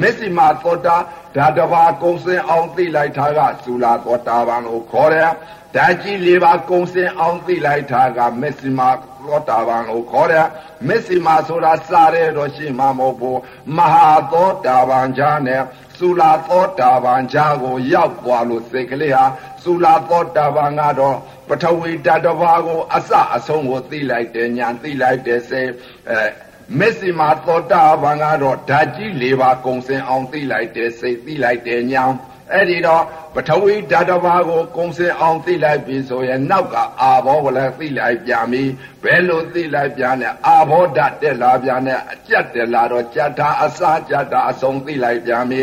[0.02, 0.97] မစ္စည်းမသောတာ
[1.36, 5.32] ဓာတဘာကုံစင်အောင်သိလိုက်တာကသုလာသောတာပန်ကိုခေါ်တယ်
[5.75, 8.82] ဓာကြီးလေးပါကုံစင်အောင်သိလိုက်တာကမစ္စည်းမ
[9.25, 10.47] သောတာပန်ကိုခေါ်တယ်
[10.88, 13.39] မစ္စည်းမဆိုတာစားရဲတော့ရှိမှမဟုတ်ဘူး
[13.78, 15.62] မဟာသောတာပန်ချာနဲ့
[15.99, 19.25] သုလာသောတာပန်ကြားကိုရောက်သွားလို့စိတ်ကလေးဟာ
[19.63, 25.62] သုလာသောတာပန်ကတော့ပထဝီဓာတ်တစ်ပါးကိုအစအဆုံးကိုသိလိုက်တယ်ညာသိလိုက်တယ်စေ
[26.10, 32.03] အဲ မက်စီမာသောတာပန်ကတော့ဓာတ်ကြီး၄ပါးကုံစင်အောင်သိလိုက်တယ်စိတ်သိလိုက်တယ်ညာ
[32.51, 33.03] အဲ့ဒီတော့
[33.35, 38.63] ပထဝီဓာတ်တစ်ပါးကိုကုံစင်အောင်သိလိုက်ပြီဆိုရင်နောက်ကအာဘောကိုလည်းသိလိုက်ပြန်ပြီ
[39.03, 45.61] ဘယ်လိုသိလိုက်ပြန်လဲအာဘောဓာတ်တက်လာပြန်တယ်အကြက်တက်လာတော့ကြက်တာအစာကြက်တာအဆုံးသိလိုက်ပြန်ပြီ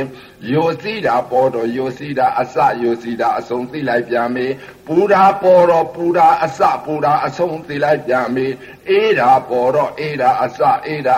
[0.53, 4.47] ယိုစီးတာပေါ်တော့ယိုစီးတာအစယိုစီးတာအဆုံးသိလိုက်ပြန်ပြီ
[4.87, 8.47] ပူတာပေါ်တော့ပူတာအစပူတာအဆုံးသိလိုက်ပြန်ပြီ
[8.89, 11.15] အေးတာပေါ်တော့အေးတာအစအေးတာ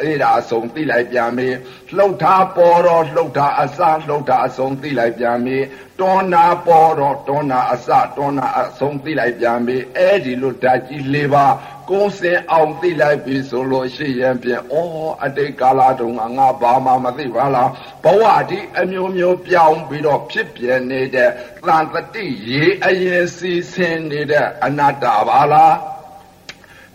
[0.00, 1.48] အေးတာအဆုံးသိလိုက်ပြန်ပြီ
[1.96, 5.58] လှုပ်တာပေါ်တော့လှုပ်တာအစလှုပ်တာအဆုံးသိလိုက်ပြန်ပြီ
[6.00, 11.54] တွန်းနာပေါ်တော့တွန်းနာအစတွန်းနာအဆုံးသိလိုက်ပြန်ပြီအဲ့ဒီလိုဓာတ်ကြီး၄ပါး
[11.90, 14.82] ကိုယ်စင်အောင်သိလိုက်ပြီဆိုလို့ရှိရင်ဖြင့်ဩ
[15.24, 17.70] အတိတ်ကာလတုန်းကငါဘာမှမသိပါလား
[18.04, 21.30] ဘဝဒီအမျိုးမျိုးပြောင်းပြီးတော့ဖြစ်ပြနေတဲ့
[21.66, 25.74] သံတတိရေအရင်စီစင်နေတဲ့အနတ္တပါလား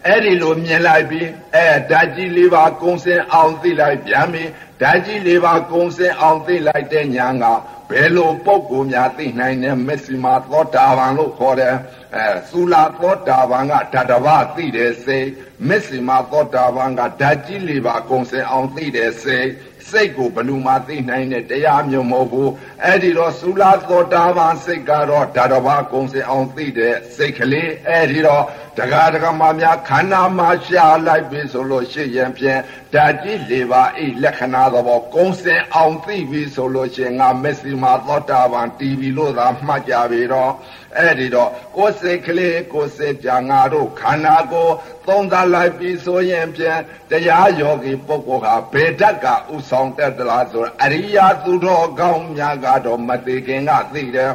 [0.05, 4.43] အဲ့ဒီလိုမြင်လိုက်ပြီးအဲဓာတ်ကြီးလေးပါကုံစင်အောင်သိလိုက်ပြန်ပြီ
[4.81, 7.45] ဓာတ်ကြီးလေးပါကုံစင်အောင်သိလိုက်တဲ့ညာက
[7.89, 11.75] ဘယ်လိုပုံကိုများသိနိုင်တဲ့မက်ဆီမာသောတာပန်လို့ခေါ်တယ်
[12.15, 15.27] အဲသုလာသောတာပန်ကဓာတဘာသိတယ်စိတ်
[15.67, 19.49] မက်ဆီမာသောတာပန်ကဓာတ်ကြီးလေးပါကုံစင်အောင်သိတယ်စိတ်
[19.89, 22.51] စိတ်ကိုဘလူမှသိနိုင်တဲ့တရားမျိုးမဟုတ်ဘူး
[22.83, 28.43] အဲ့ဒီတော့သုလာသောတာပန်စိတ်ကတော့ဓာတဘာကုံစင်အောင်သိတဲ့စိတ်ကလေးအဲ့ဒီတော့
[28.79, 32.59] တကားတကမာများခန္ဓာမှာရှာလိုက်ပြီဆိုလို့ရှိရင်ဖြင့်
[32.93, 40.51] ဓာတ်ကြီးလေးပါအိလက္ခဏာသဘောကုံစင်အောင်သိပြီဆိုလို့ရှိရင်ငါမက်ဆီမာသောတာပန်တီဗီလို့သာမှတ်ကြပြီတော့
[40.97, 44.73] အဲ့ဒီတော့ကိုယ်စိတ်ကလေးကိုယ်စိတ်ကြငါတို့ခန္ဓာကိုယ်
[45.07, 46.79] သုံးသပ်လိုက်ပြီဆိုရင်ဖြင့်
[47.11, 54.31] တရားယောဂီပုဂ္ဂိုလ်ဟာဘယ်ဓာတ်ကဥဆောင်တတ်သလားဆိုအရိယာသူတော်ကောင်းများကတော့မသိခင်ကသိတယ်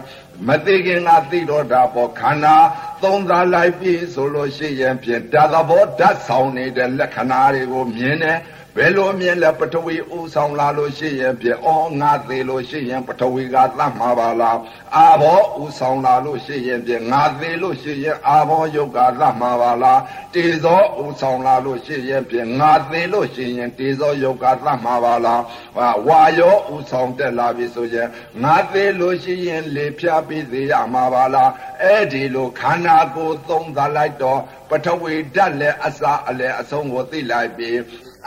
[0.48, 2.57] မသိခင်ကသိတော့တာပေါ့ခန္ဓာ
[3.03, 8.39] သုံးစားလိုက်ပြီဆိုလို့ရှိရင်ဖြင့်ဓာတ်သဘောဓာတ်ဆောင်နေတဲ့လက္ခဏာတွေကိုမြင်တယ်
[8.76, 14.59] ဘယ်လိုမြင်လဲပထဝီဥဆောင်လာလို့ရှိရင်ဖြင့်အော်ငါသေးလို့ရှိရင်ပထဝီကသတ်မှာပါလား
[14.96, 20.00] အာဘောဥဆောင်လာလို့ရှိရင်ဖြင့်ငါသေးလို့ရှိရင်အာဘောယုတ်ကသတ်မှာပါလား
[20.35, 25.42] တေဇောဥဆောင်လာလို့ရှိရင်ဖြင့်ငါသေးလို့ရှိရင်တေဇောယုတ်ကသတ်မှာပါလား
[26.06, 28.09] ဝါယောဥဆောင်တက်လာပြီဆိုရင်
[28.42, 31.50] ငါသေးလို့ရှိရင်လေဖြားပြီးသေးရမှာပါလား
[31.83, 37.72] အဲ့ဒီလိုခန္ဓာကိုယ်သုံးသလိုက်တော့ပထဝီဓာတ်လည်းအစာအလည်းအဆုံးကိုသိလိုက်ပြီ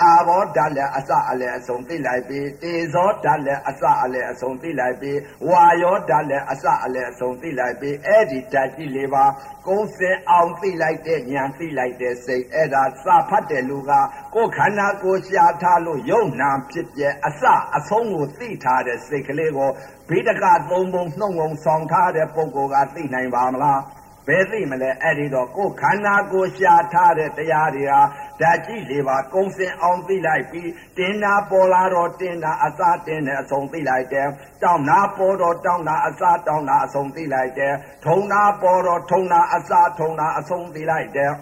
[0.02, 5.12] အာဘောဓာတ်လည်းအစအလည်းအဆုံးသိလိုက်ပြီတေဇောဓာတ်လည်းအစအလည်းအဆုံးသိလိုက်ပြီ
[5.50, 9.26] ဝါယောဓာတ်လည်းအစအလည်းအဆုံးသိလိုက်ပြီအဲ့ဒီဓာတ်ကြီးလေးပါ
[9.68, 13.92] ကုန်းစင်အောင်သိလိုက်တဲ့ဉာဏ်သိလိုက်တဲ့စိတ်အဲ့ဒါစာဖတ်တဲ့လူက
[14.36, 17.44] ကိုယ်ခန္ဓာကိုယ်ရှားထားလို့ယုံနာဖြစ်ပြအစ
[17.78, 19.72] အဆုံးကိုသိထားတဲ့စိတ်ကလေးကို
[20.10, 23.82] ဘိဒကသုံးပုံနှုံငုံဆောင်ထားတဲ့ပုဂ္ဂိုလ်ကသိနိုင်ပါမလား
[24.28, 28.02] ဘယ်သိမလဲအဲ့ဒီတော့ကိုယ်ခန္ဓာကိုယ်ရှာထားတဲ့တရားတွေဟာ
[28.42, 34.28] ဓာတ်ကြီးလေးပါကုံစင်အောင်သိလိုက်ပြီးတင်နာပေါ်လာတော့တင်နာအစာတင်တယ်အဆုံးသိလိုက်တယ်
[34.64, 37.74] တောင်းနာပေါ်တော့တောင်းနာအစာတောင်းနာအဆုံးသိလိုက်တယ်
[38.06, 41.34] ထုံနာပေါ်တော့ထုံနာအစာထုံနာအဆုံးသိလိုက်တယ်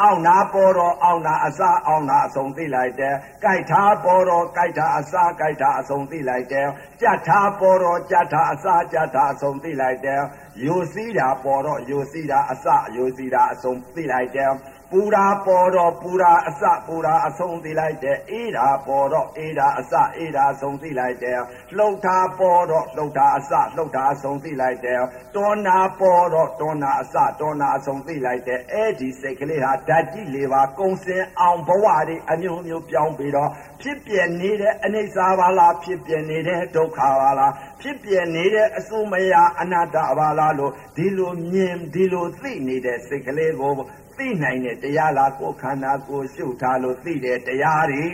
[0.00, 6.68] အောင်နာပေါ်တော့အောင်နာအစာအောင်နာအဆုံးသိလိုက်တယ်။ကြိုက်ထားပေါ်တော့ကြိုက်ထားအစာကြိုက်ထားအဆုံးသိလိုက်တယ်။
[7.00, 10.20] ကြက်ထားပေါ်တော့ကြက်ထားအစာကြက်ထားအဆုံးသိလိုက်တယ်။
[10.64, 14.50] ယူစည်းတာပေါ်တော့ယူစည်းတာအစာယူစည်းတာအဆုံးသိလိုက်တယ်။
[14.92, 21.40] ပူရာပေါ်တော့ပူရာအစပူရာအဆုံးသိလိုက်တယ်အေးတာပေါ်တော့အေးတာအစအေးတာအဆုံးသိလိုက်တယ်
[21.76, 25.00] လှုပ်တာပေါ်တော့လှုပ်တာအစလှုပ်တာအဆုံးသိလိုက်တယ်
[25.34, 33.50] တွန်းနာပေါ်တော့တွန်းနာအစတွန်းနာအဆုံးသိလိုက်တယ်အဲ့ဒီစိတ်ကလေးဟာဓာတ်ကြီးလေးပါကုံစင်အောင်ဘဝတွေအမျိုးမျိုးပြောင်းပြီးတော့
[33.82, 43.72] ဖြစ်ပြနေတဲ့အနေစာပါလားဖြစ်ပြနေတဲ့ဒုက္ခပါလားဖြစ်ပြနေတဲ့အစုမယအနတ္တပါလားလို့ဒီလိုမြင်ဒီလိုသိနေတဲ့စိတ်ကလေးကို
[44.16, 48.04] သိနိုင်တဲ့တရားလားကိုယ်ခန္ဓာကိုယ်ရှုထားလို့သိတဲ့တရားတွေ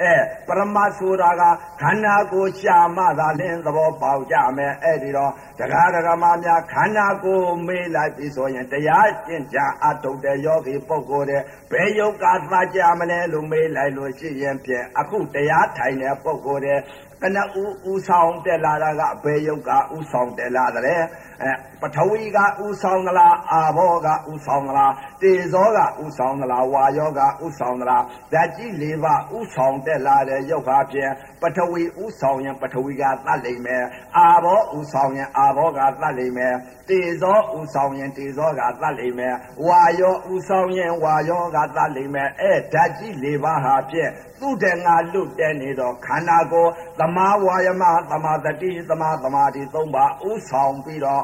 [0.00, 0.14] အဲ
[0.46, 1.42] ပရမတ်ဆိုတာက
[1.80, 16.80] ခန္ဓာကိုယ်ရှာမှသာလင်းသဘောပေါက်ကြမယ်အဲ့ဒီတော့တရားဓမ္မများခန္ဓာကိုယ်မေးလိုက်ပြီဆိုရင်တရားကျင့်ကြအထုတ်တဲ့ယောဂီပုဂ္ဂိုလ်တဲ့ဘယ်ယုတ်ကသကြမလဲလို့မေးလိုက်လို့ရှိရင်ဖြင့်အခုတရားထိုင်တဲ့ပုဂ္ဂိုလ်တဲ့
[17.22, 21.02] ကနဦးဦးဆောင်တက်လာတာကဘယ်ယုတ်ကဦးဆောင်တက်လာတယ်
[21.42, 33.84] အဲပထဝီကဦးဆောင်ကလားအာဘောကဦးဆောင်ကလားတေဇဇောကဥဆောင်သလားဝါယောကဥဆောင်သလားဓာတ်ကြီး၄ပါးဥဆောင်တက်လာတဲ့ရုပ်ဟာဖြင့်ပထဝီဥဆောင်ရင်ပထဝီကသတ်လိမ့်မယ်
[34.16, 36.54] အာဘောဥဆောင်ရင်အာဘောကသတ်လိမ့်မယ်
[36.88, 39.34] တေဇောဥဆောင်ရင်တေဇောကသတ်လိမ့်မယ်
[39.66, 51.22] ဝါယောဥဆောင်ရင်ဝါယောကသတ်လိမ့်မယ်အဲဓာတ်ကြီး၄ပါးဟာဖြင့်သူတငါလွတ်တဲ့နေတော့ခန္ဓာကိုယ်သမာဝါယမသမာတတိသမာသမာဓိသုံးပါဥဆောင်ပြီးတော့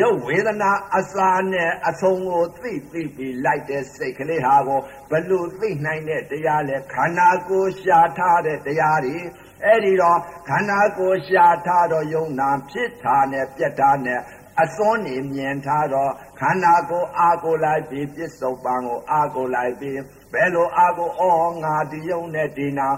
[0.00, 9.16] ရုပ်ဝေဒနာအစာနဲ့အဆုံးကိုသိသိပြီးလိုက်တဲ့စိတ်ကလေးဟာကိုဘလို့သိနိုင်တဲ့တရားလဲခန္ဓာကိုယ်ရှာထားတဲ့တရားတွေ
[9.64, 10.18] အဲ့ဒီတော့
[10.48, 14.20] ခန္ဓာကိုယ်ရှာထားတော့ယုံနာဖြစ်တာနဲ့ပြက်တာနဲ့
[14.62, 19.98] အစွန်းနေမြင်ထားတော့ခန္ဓာကိုယ်အာကိုလိုက်ပြီးပြစ္ဆုတ်ပံကိုအာကိုလိုက်ပြီး
[20.32, 21.22] ဘယ်လိုအာကိုဩ
[21.64, 22.88] ငါဒီယုံနဲ့ဒီနာ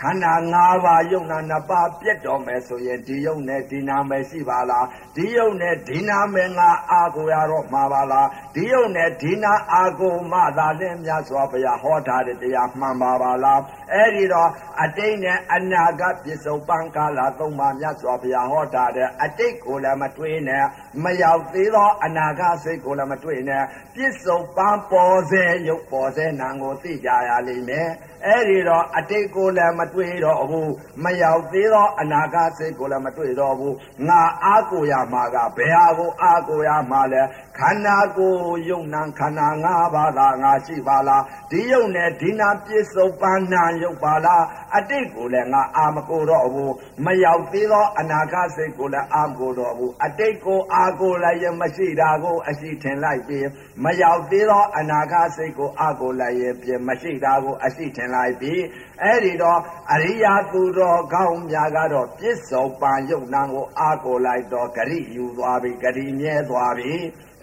[0.00, 13.60] ခန္ဓာ၅ပါးယုံနာနှစ်ပါးပြတ်တော်မယ်ဆိုရင်ဒီယုံနဲ့ဒီနာမယ်ရှိပါလားဒီယုံနဲ့ဒီနာမယ်ငါအာကိုရတော့မှာပါလားဒီယုံနဲ့ဒီနာအာကိုမှသာလင်းမြတ်စွာဘုရားဟောထားတဲ့တရားမှန်ပါပါလား
[13.92, 14.50] အဲ့ဒီတော့
[14.82, 20.64] အတိတ်နဲ့အနာဂတ်ပြစ္ဆုတ်ပံကာလသုံးပါးမြတ်စွာဘုရားဟောထားတဲ့အတိတ်ကိုလည်းမတွေးနဲ့
[21.04, 23.64] မရောက်သေးသောအနာဂတ်စိတ်ကိုလည်းမတွေ့နဲ့
[23.94, 27.88] ပြစ္ဆုတ်ပန်းပေါ်စေရုပ်ပေါ်စေနာကိုသိကြရလိမ့်မယ်
[28.26, 30.72] အဲ့ဒီတော့အတိတ်ကိုလည်းမတွေ့တော့ဘူး
[31.04, 33.74] မရောက်သေးသောအနာဂတ်စိတ်ကိုလည်းမတွေ့တော့ဘူး
[34.08, 37.22] ငါအားကိုရမှာကဘယ်ဟာကိုအားကိုရမှာလဲ
[37.58, 44.44] ခန္ဓာကိုယ်ယုံနာခန္ဓာ၅ပါးသာငါရှိပါလားဒီယုံနဲ့ဒီနာပြစ္ဆုတ်ပန်းနာယုတ်ပါလား
[44.76, 46.72] အတိတ်ကိုလည်းငါအာမကိုတော့ဘူး
[47.04, 53.46] မရောက်သေးသောအနာဂတ်စိတ်ကိုလည်းအာမကိုတော့ဘူးအတိတ်ကိုအာကိုလည်းရမရှိတာကိုအရှိထင်လိုက်ပြီး
[53.84, 58.62] မရောက်သေးသောအနာဂတ်စိတ်ကိုအာကိုလည်းရပြင်မရှိတာကိုအရှိထင်လိုက်ပြီး
[59.02, 59.60] အဲ့ဒီတော့
[59.92, 66.94] အရိယာသူတော်ကောင်းများကတော့ပြစ္ဆုတ်ပန်ယုတ်နံကိုအာကိုလိုက်တော့ဂရိယူသွားပြီဂရိမြဲသွားပြီ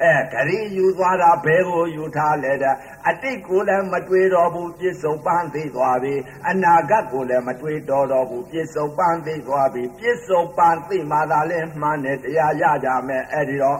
[0.03, 2.75] အဲဂရိယူသွားတာဘယ်ကိုယူထားလဲတဲ့
[3.07, 6.13] အတိတ်ကိုလည်းမတွေးတော့ဘူးပြစ္ဆုတ်ပန်းသိသွားပြီ
[6.49, 13.79] အနာဂတ်ကိုလည်းမတွေးတော့တော့ဘူးပြစ္ဆုတ်ပန်းသိသွားပြီပြစ္ဆုတ်ပန်းသိမှသာလဲမှန်တယ်တရားရကြမယ်အဲ့ဒီတော့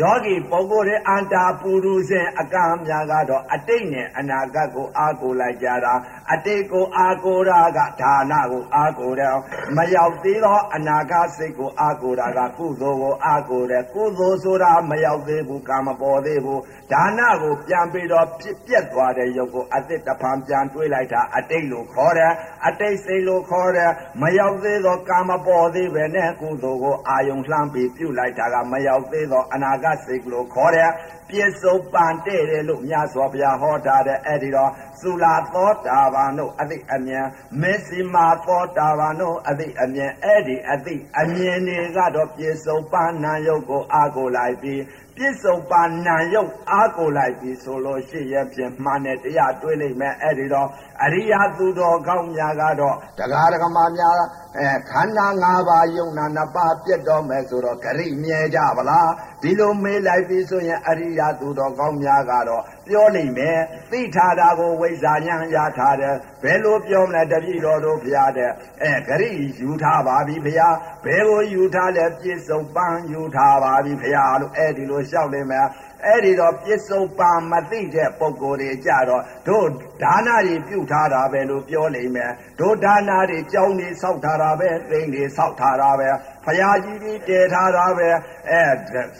[0.00, 5.94] ယောဂီပုဂ္ဂိုလ်ရဲ့အန္တာပုရုဇဉ်အကံများကတော့အတိတ်နဲ့အနာဂတ်ကိုအာကိုလိုက်ကြတာ
[6.32, 9.36] အတိတ်ကိုအာကိုတာကဒါနကိုအာကိုတယ်
[9.76, 16.60] မရောက်သေးသောအနာဂတ်စိတ်ကိုအာကိုတာကကုသိုလ်ကိုအာကိုတယ်ကုသိုလ်ဆိုတာမရောက်သေးဘူးကာမပေါ်သေးဘူး
[16.92, 22.32] ဒါနကိုပြန်ပြီးတော့ဖြစ်ပြက်သွားတဲ့ရုပ်ကိုအတိတ်တဖန်ပြန်တွေးလိုက်တာအတိတ်လို့ခေါ်တယ်
[22.66, 23.90] အတိတ်စိတ်လို့ခေါ်တယ်
[24.22, 30.90] မရောက်သေးသောကာမပေါ်သေးပဲနဲ့ကုသိုလ်ကိုအာယုံလှမ်းပြီးပြုလိုက်တာကမရောက်သေးသောအနာဂတ်စိတ်လို့ခေါ်တယ်
[31.30, 34.70] ပြစ္ဆုတ်ပန်တဲ့တယ်လို့မြတ်စွာဘုရားဟောထားတဲ့အဲ့ဒီတော့
[35.04, 37.26] သုလာသောတာပန်တို့အသိအမြင်
[37.60, 44.82] မေစီမာသောတာပန်တို့အသိအမြင်အဲ့ဒီအသိအမြင်တွေကတော့ပြစ္ဆုတ်ပန်နာယုတ်ကိုအာကိုလိုက်ပြီး
[45.16, 50.68] ပြစ္ဆုတ်ပန်နာယုတ်အာကိုလိုက်ပြီးဆိုလို့ရှိရင်ဖြင့်မှန်တဲ့တရားတွေးလိမ့်မယ်အဲ့ဒီတော့
[51.04, 54.14] အရိယာသူတော်ကောင်းများကတော့တရားဓမ္မများ
[54.58, 59.10] အဲခန္ဓာ၅ပါးယုံနာနှစ်ပါးပြတ်တော့မယ်ဆိုတော့ဂရိမြဲကြပါလား
[59.42, 63.58] ဒီလိုမေးလိုက်ပြီဆိုရင်အရိယာသူတော်ကောင်းများကတော့ပြောလိမ့်မယ်
[63.90, 68.50] သိထားတာကိုဝိဇ္ဇာဉာဏ်ရထားတယ်ဘယ်လိုပြောမလဲတပည့်တော်တို့ဘုရားတဲ့
[68.82, 69.30] အဲဂရိ
[69.60, 75.66] ယူထားပါပြီဘုရားဘယ်ကိုယူထားလဲပြစ္ဆုတ်ပန်းယူထားပါပြီဘုရားလို့အဲ့ဒီလိုလျှောက်လိမ့်မယ်
[76.04, 79.66] အဲ့ဒီတော့ပြစ္ဆုတ်ပံမသိတဲ့ပုံကိုယ်တွေကြတော့တို့
[80.02, 86.08] ဒါနတွေပြုထားတာပဲလို့ပြောလိမ့်မယ်တို့ဒါနတွေကြောင်းတွေစောက်ထားတာပဲသိန်းတွေစောက်ထားတာပဲ
[86.44, 88.08] ဖရာကြီးကြီးတည်ထားတာပဲ
[88.50, 88.62] အဲ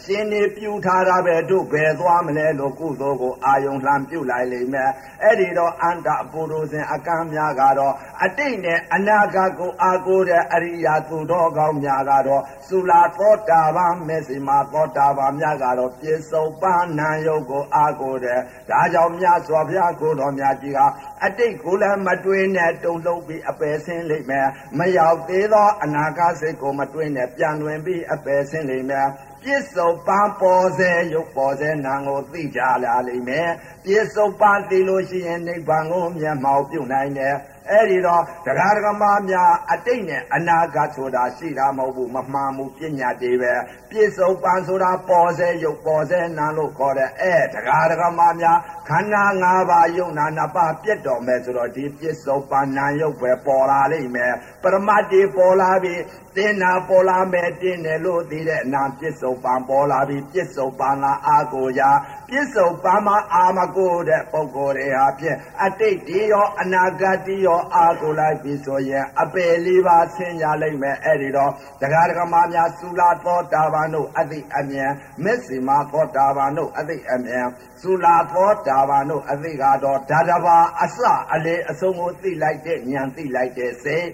[0.03, 4.91] ရှင်နေပြုထားတာပဲတို့ဘယ်သွားမလဲလို့ကုသိုလ်ကိုအာယုံလှမ်းပြုလိုက်လိမ့်မယ်
[5.22, 7.95] အဲ့ဒီတော့အန္တပုရုဇဉ်အကံများကတော့
[8.25, 20.79] အတိတ်နဲ့အနာဂတ်ကိုအာကိုတဲ့အရိယာသူတော်ကောင်းများကတော့သုလာသောတာပန်မေစီမာသောတာပန်များကတော့ပြစ္ဆုတ်ပန်းနံယုတ်ကိုအာကိုတဲ့ဒါကြောင့်မြတ်စွာဘုရားကိုတော်မြတ်ကြီးက
[21.25, 24.49] အတိတ်ကိုလည်းမတွေးနဲ့တုံလုံးပြီးအပယ်ဆင်းလိမ့်မယ်
[24.79, 29.09] မရောက်သေးသောအနာဂတ်စိတ်ကိုမတွေးနဲ့ပြန်လွင်ပြီးအပယ်ဆင်းလိမ့်မယ်
[29.43, 33.51] ပြစ္ဆုတ်ပန်းပေါ်စေရုပ်ပေါ်စေနာကိုသိကြလာလိမ့်မယ်
[33.85, 37.35] ပြစ္ဆုတ်ပန်းသိလို့ရှိရင်နိဗ္ဗာန်ကိုမျက်မှောက်ပြုနိုင်တယ်
[37.71, 43.55] အဲ့ဒီတော့တရားဓမ္မများအတိတ်နဲ့အနာဂတ်ဆိုတာရှိတာမဟုတ်ဘူးမမှန်ဘူးပညာတွေပဲ
[43.91, 48.59] ပြစ္ဆုတ်ပန်ဆိုတာပေါ်စေရုပ်ပေါ်စေနာလို့ခေါ်တယ်အဲတရားဓမ္မများ
[48.89, 54.32] ခန္ဓာ၅ပါးယုံနာနှစ်ပါးပြတ်တော်မယ်ဆိုတော့ဒီပြစ္ဆုတ်ပန်နာရုပ်ပဲပေါ်လာလိမ့်မယ်
[54.62, 56.01] ပရမတ်တွေပေါ်လာပြီး
[56.37, 61.91] တင်းနာပေါ်လာမယ်တင်းတယ်လို့သိတဲ့အနာပြစ္ဆုတ်ပန်ပေါ်လာပြီးပြစ္ဆုတ်ပန်လာအာကိုရာ
[62.28, 74.91] ပြစ္ဆုတ်ပန်မှာအာမကိုတဲ့ပုဂ္ဂိုလ်တွေဟာဖြင့်အတိတ်တွေရောအနာဂတ်တွေရောတော့အာကိုလိုက်ပြီဆိုရင်အပေလေးပါဆင်းကြလိမ့်မယ်အဲ့ဒီတော့တရားဓမ္မများသုလာသောတာပန်တို့အသိအမြင်
[75.24, 77.47] မက်စီမာသောတာပန်တို့အသိအမြင်
[77.85, 80.99] သုလာသောတာပန်တို့အသိကတော့ဓာတဘာအစ
[81.35, 84.07] အလေအဆုံးကိုသိလိုက်တဲ့ဉာဏ်သိလိုက်တဲ့စိတ်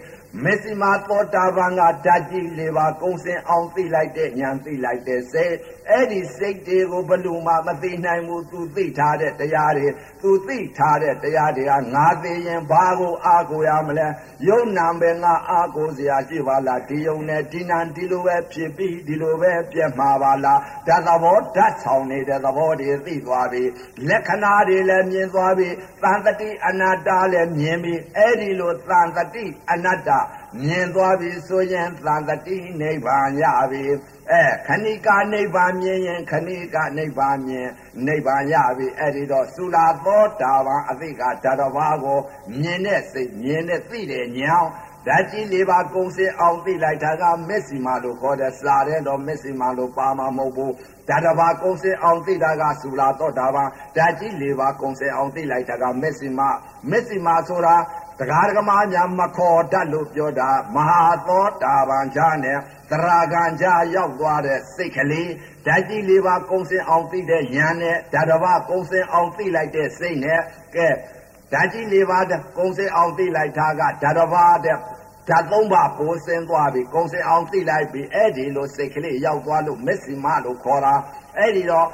[0.42, 5.54] မက်စီမာသောတာပန်ကဓာတ်ကြီးလေးပါကုံစင်အောင်သိလိုက်တဲ့ဉာဏ်သိလိုက်တဲ့စိတ်
[5.88, 9.88] အဲ့ဒီစိတ်တွေကိုဘလူမှမသိနိုင်ဘူးသူသိထားတဲ့တရားတွေ
[10.22, 14.06] သူသိထားတဲ့တရားတွေကငါသိရင်ဘာကိုအားကိုရမလဲ
[14.48, 23.62] ယုံနာပဲငါအားကိုစရာရှိပါလားဒီယုံနဲ့ဒီနံဒီလိုပဲဖြစ်ပြီးဒီလိုပဲပြတ်မှာပါလားဓာတ်သဘောဓာတ်ဆောင်နေတဲ့သဘောတွေသိသွားပြီ
[24.08, 25.68] လက္ခဏာတွေလည်းမြင်သွားပြီ
[26.02, 30.10] သံတတိအနတ္တလည်းမြင်ပြီအဲ့ဒီလိုသံတတိအနတ္တ
[30.58, 33.82] မြင်သွားပြီဆိုရင်သံတတိနိဗ္ဗာန်ရပြီ
[34.30, 37.68] အဲခဏိကနိဗ္ဗာန်မြင်ရင်ခဏိကနိဗ္ဗာန်မြင်
[38.06, 42.18] နိဗ္ဗာန်ရပြီအဲ့ဒီတော့သုလာသောတာပန်အသိကဓာတဘာကို
[42.60, 44.66] မြင်တဲ့စိတ်မြင်တဲ့သိတဲ့ဉာဏ်
[45.06, 50.74] ဓာတ်ကြီးလေးပါကုံစင်အောင်သိလိုက်တာကမက်စီမာလို့ခေါ်တဲ့စာတဲ့တော့မက်စီမာလို့ပါမှာမဟုတ်ဘူး
[51.08, 56.48] ဓာတဘာကုံစင်အောင်သိတာကသုလာသောတာပန်ဓာတ်ကြီးလေးပါကုံစင်အောင်သိလိုက်တာကမက်စီမာ
[56.90, 57.76] မက်စီမာဆိုတာ
[58.20, 62.58] တရားဓမ္မများမခေါ်တတ်လို့ပြောတာမဟာသောတာပန်ချာနဲ့
[62.90, 65.30] သရဂံချာရောက်သွားတဲ့စိတ်ကလေး
[65.66, 70.40] ဓာတ်ကြီးလေးပါကုံစင်အောင်သိတဲ့ဉာဏ်နဲ့ဓာတဘာကုံစင်အောင်သိလိုက်တဲ့စိတ်နဲ့
[70.74, 70.88] ကဲ
[71.52, 72.18] ဓာတ်ကြီးလေးပါ
[72.58, 74.76] ကုံစင်အောင်သိလိုက်တာကဓာတဘာတဲ့
[75.28, 80.94] ဓာတ်သုံးပါပိုးစင်းသွားပြီကုံစင်အောင်သိလိုက်ပြီအဲ့ဒီလိုစိတ်ကလေးရောက်သွားလို့မက်စီမလို့ခေါ်တာ
[81.38, 81.88] အဲ့ဒီတော့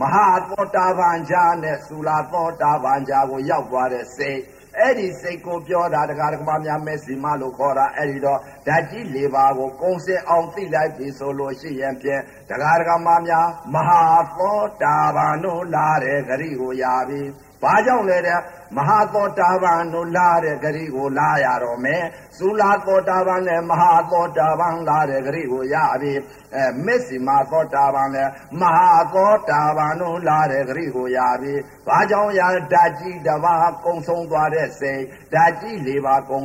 [0.00, 4.40] မဟာသောတာပန်ချာနဲ့သုလာသောတာပန်ချာကိုရောက်သွားတဲ့စိတ်
[4.78, 14.02] အဲ့ဒီစိတ်ကိုပြောတာတရားဓမ္မများမဲ့စီမလို့ခေါ်တာအဲ့ဒီတော့ဓာတ်ကြီး၄ပါးကိုကုံစင်အောင်သိလိုက်ပြီဆိုလို့ရှိရင်ဖြင့်တရားဓမ္မများမဟာ
[14.38, 17.20] သောတာပန်တို့လာတဲ့ဂရိကိုရပြီ
[17.62, 18.38] ဘာကြောင့်လဲတဲ့
[18.76, 22.04] မဟာသောတာပန်တို့လာတဲ့ဂရိကိုလာရတော့မယ်
[22.38, 26.12] သုလာသောတာပန်နဲ့မဟာသောတာပန်လာတဲ့ဂရိကိုရပြီ
[26.54, 28.28] အဲမက်စီမာသောတာပန်နဲ့
[28.60, 31.54] မဟာသောတာပန်တို့လာတဲ့ဂရိကိုရပြီ
[31.86, 32.42] ဘာကြောင့်ရ
[32.72, 35.02] ဓာကြီးတပါးကုံဆုံးသွားတဲ့စိတ်
[35.34, 36.40] ဓာကြီးလေးပါကုံ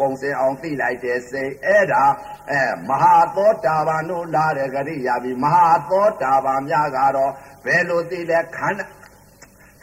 [0.00, 2.04] ကုံစင်အောင်သိလိုက်တဲ့စိတ်အဲ့ဒါ
[2.50, 7.32] အဲမဟာသောတာပန်တို့လာတဲ့ဂရိရပြီမဟာသောတာပန်များကတော့
[7.64, 8.84] ဘယ်လိုသိလဲခန္ဓာ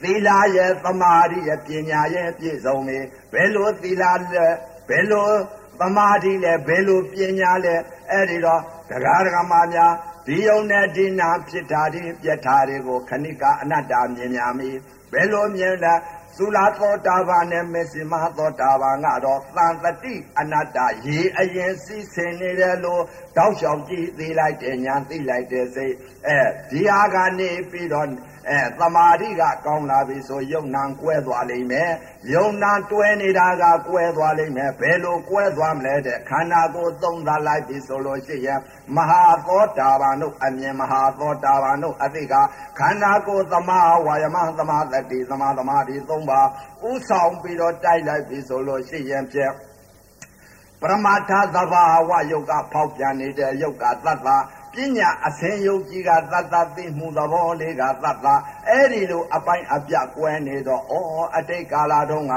[0.03, 2.99] သီလရဲ့သမာဓိရဲ့ပညာရဲ့ပြည့်စုံနေ
[3.33, 4.47] ဘယ်လိုသီလလဲ
[4.89, 5.29] ဘယ်လို
[5.79, 7.75] သမာဓိလဲဘယ်လိုပညာလဲ
[8.09, 9.93] အဲ့ဒီတော့တရားဓမ္မများ
[10.27, 14.69] ဒီယုံနဲ့ဒီနာဖြစ်တာဒီပြက်တာတွေကိုခဏိကအနတ္တမြင်များမီ
[15.11, 15.95] ဘယ်လိုမြင်လဲ
[16.37, 23.03] သုလာသောတာပန်နဲ့မေစီမသောတာပန်ကတော့သံတတိအနတ္တရေအရင်စီးဆင်နေတယ်လို့
[23.37, 25.95] တောက်လျှောက်ကြည့်သိလိုက်တယ်ညာသိလိုက်တယ်စိတ်
[26.27, 26.39] အဲ
[26.69, 28.07] ဒီဟာကနေပြီးတော့
[28.49, 31.91] အဲသမာဓိကကောင်းလာပြီဆိုယုံနာကွဲသွားလိမ့်မယ်
[32.33, 38.59] ယုံနာတွဲနေတာကကွဲသွားလိမ့်မယ်ဘယ်လိုကွဲသွားမလဲတဲ့ခန္ဓာကိုယ်သုံးသလိုက်ပြီဆိုလို့ရှိရင်
[38.95, 42.33] မဟာသောတာပန်တို့အမြင်မဟာသောတာပန်တို့အသိက
[42.79, 46.41] ခန္ဓာကိုယ်သမာဝါယမသမာတတိသမာသမာဓိသုံးပါ
[46.89, 49.53] ဥဆောင်ပြီးတော့တိုက်လိုက်ပြီဆိုလို့ရှိရင်ဖြင့်
[50.81, 54.29] ပရမတ္ထသဘာဝယုတ်ကဖောက်ပြန်နေတဲ့ယုတ်ကသတ္တ
[54.73, 58.27] ပညာအစင်ယုတ်ကြီးကသတ္တသိမှုသဘောလေးကသတ္တ
[58.69, 60.93] အဲ့ဒီလိုအပိုင်းအပြကွဲနေတော့ဩ
[61.37, 62.33] အတိတ်ကာလတုန်းက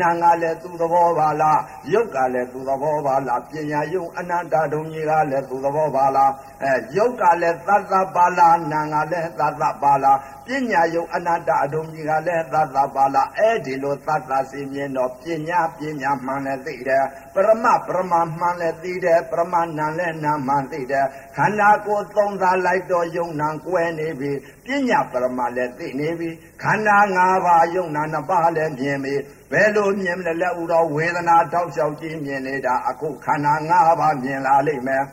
[0.00, 1.60] နာငါလည်းသူသဘောပါလား
[1.92, 6.32] ယုတ်ကလည်းသူသဘောပါလားပညာယုတ်အနန္တဒုံကြီးကလည်းသူသဘောပါလား
[6.62, 21.06] အဲယုတ်ကလည်းသတ္တပါလားနာငါလည်းသတ္တပါလားပညာယုတ်အနန္တအဒုံကြီးကလည်းသတ္တပါလားအဲ့ဒီလိုသတ္တစီမြင်တော့ပညာပညာမှန်လည်းသိတယ်ပရမပရမမှန်လည်းသိတယ်ပရမနာလည်းနာမှန်သိတယ်
[21.36, 24.32] ခန္ဓာကိုယ်သုံးစားလိုက်တော့ယုံနာကွဲနေပြီ
[24.64, 26.30] ပညာပရမလည်းသိနေပြီ
[26.62, 29.14] ခန္ဓာ၅ပါးယုံနာနှစ်ပါးလည်းမြင်ပြီ
[29.52, 35.04] ဘယ်လိုမြင်မလဲလက်ဥတော်ဝေဒနာတောက်လျှောက်ကြည့်မြင်နေတာအခုခန္ဓာ၅ပါးမြင်လာလိမ့်မယ်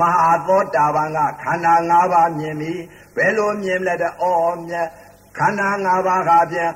[0.00, 2.72] မဟာသောတာပန်ကခန္ဓာ၅ပါးမြင်ပြီ
[3.16, 4.88] ဘယ်လိုမြင်လဲတဲ့အော်မြတ်
[5.38, 6.70] ခန္ဓာ၅ပါးကပြန်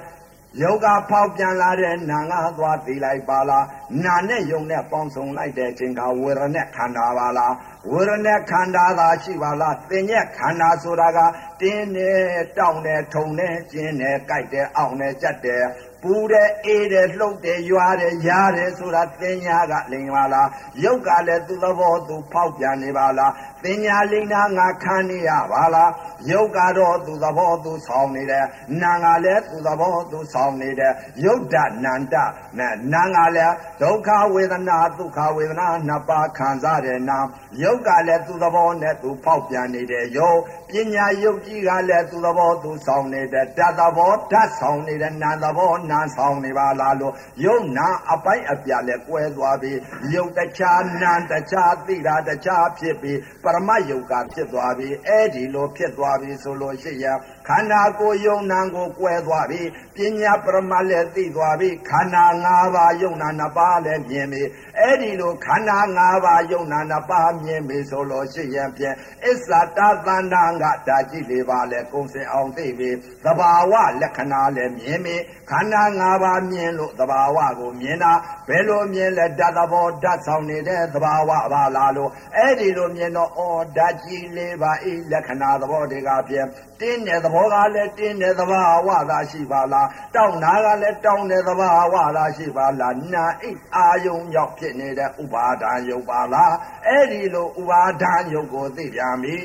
[0.62, 3.66] ယောဂဖောက်ပြန်လာတဲ့နာငါသွားသိလိုက်ပါလား
[4.04, 7.54] နာနဲ့ယုံနဲ့ပေါင်းစုံလိုက်တဲ့အချိန်ကဝေရณะခန္ဓာပါလား
[7.91, 11.20] ဝေရณะခန္ဓာသာရှိပါလားသင်ညက်ခန္ဓာဆိုတာက
[11.62, 12.20] တင်းနဲ့
[12.58, 15.64] တောင်းနဲ့ထုံနဲ့ကျင်းနဲ့ကြိုက်တဲ့အောင့်နဲ့ကြက်တဲ့
[16.04, 20.50] ပူတဲ့အေးတဲ့လှုပ်တဲ့ရွာတဲ့ရားတဲ့ဆိုတာသင်ညာကလိန်ပါလား
[20.84, 23.32] ယုတ်ကလည်းသူ့သဘောသူဖောက်ပြန်နေပါလား
[23.65, 25.91] သင်ညာလိမ့်နာငါခံနေရပါလား
[26.31, 28.47] ယုတ်ကတော့သူသဘောသူဆောင်နေတယ်
[28.83, 30.93] နာငါလည်းသူသဘောသူဆောင်နေတယ်
[31.25, 31.55] ယုတ်တ
[31.85, 32.15] နန္တ
[32.59, 37.19] နဲ့နာငါလည်းဒုက္ခဝေဒနာဒုက္ခဝေဒနာနှစ်ပါးခံစားတယ်နာ
[37.63, 40.39] ယုတ်ကလည်းသူသဘောနဲ့သူဖောက်ပြန်နေတယ်ယုတ်
[40.71, 49.73] ပညာယုတ်ကြီးကလည်းသူသဘောသူဆောင်နေတယ်တတ်သဘောဓာတ်ဆောင်နေတယ်နာသဘောနာဆောင်နေပါလားလို့ယုတ်နာအပိုင်းအပြလည်းကွဲသွားပြီ
[50.15, 57.19] ယုတ်တခြားနာတခြားသိတာတခြားဖြစ်ပြီးပရမယုတ်ကဖြစ်သွားပြီအဲ့ဒီလိုဖြစ်သွားပြီဆိုလို့ရှိရင်
[57.49, 59.61] ခန္ဓာကိုယ်ယုံနာကိုကွဲသွားပြီ
[59.99, 64.43] ပညာပရမလည်းသိသွားပြီခန္ဓာ၅ပါးယုံနာနှစ်ပါးလည်းမြင်ပြီ
[64.79, 72.91] အဲ့ဒီလိုခန္ဓာ၅ပါးယုံနာနှစ်ပါးမြင်ပြီဆိုလို့ရှိရင်ဖြင့်အစ္ဆတသန္တာကဓာကြည့်လေးပါလဲကုံစင်အောင်သိပြီ
[73.25, 75.17] သဘာဝလက္ခဏာလည်းမြင်ပြီ
[75.51, 78.13] ခန္ဓာ၅ပါးမြင်လို့သဘာဝကိုမြင်တာ
[78.49, 83.41] ဘယ်လိုမြင်လဲဓာတ်သဘောဓာတ်ဆောင်နေတဲ့သဘာဝပါလားလို့အဲ့ဒီလိုမြင်တော့ဩ
[83.77, 86.47] ဓာတ်ကြည့်လေးပါဤလက္ခဏာသဘောတွေကဖြင့်
[86.81, 96.55] တင်းတဲ့သဘောကလည်းတင်းတဲ့သဘာဝသာရှိပါလားတောင်းနာကလည်းတောင်းတဲ့သဘာဝသာရှိပါလားနာအိအာယုံရောက်ဖြစ်နေတဲ့ဥပါဒာယုတ်ပါလား
[96.86, 99.36] အဲ့ဒီလိုဥပါဒာယုတ်ကိုသိပြန်ပြီ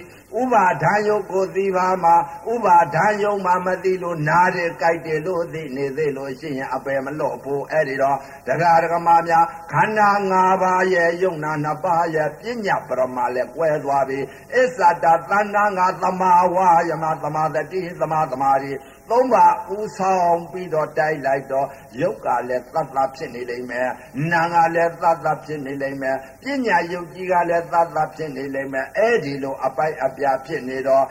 [0.41, 2.15] ဥပါဒံယုတ်ကိုသိပါမှာ
[2.53, 8.17] ဥပါဒံယုတ်မှမသိလို့နားတယ်ကြိုက်တယ်လို့သိနေသေးလို့ရှိရင်အပယ်မလော့ဘူးအဲ့ဒီတော့
[8.47, 14.19] တရားဓမ္မများခန္ဓာ၅ပါးရဲ့ယုံနာနှစ်ပါးရဲ့ပညာပရမလည်းကွဲသွားပြီ
[14.53, 18.71] အစ္ဆတသန္တာငါသမာဝါယမသမာတတိသမာသမာရီ
[19.09, 19.45] သုံးပါ
[19.75, 21.67] ဥဆောင်ပြီးတော့တိုက်လိုက်တော့
[22.01, 23.89] ယုတ်ကလည်းသတ်သတ်ဖြစ်နေလိမ့်မယ်
[24.31, 31.05] နာကလည်းသတ်သတ်ဖြစ်နေလိမ့်မယ်ပညာယုတ်ကြီးကလည်းသတ်သတ်ဖြစ်နေလိမ့်မယ်အဲ့ဒီလိုအပိုက်အပြာဖြစ်နေတော့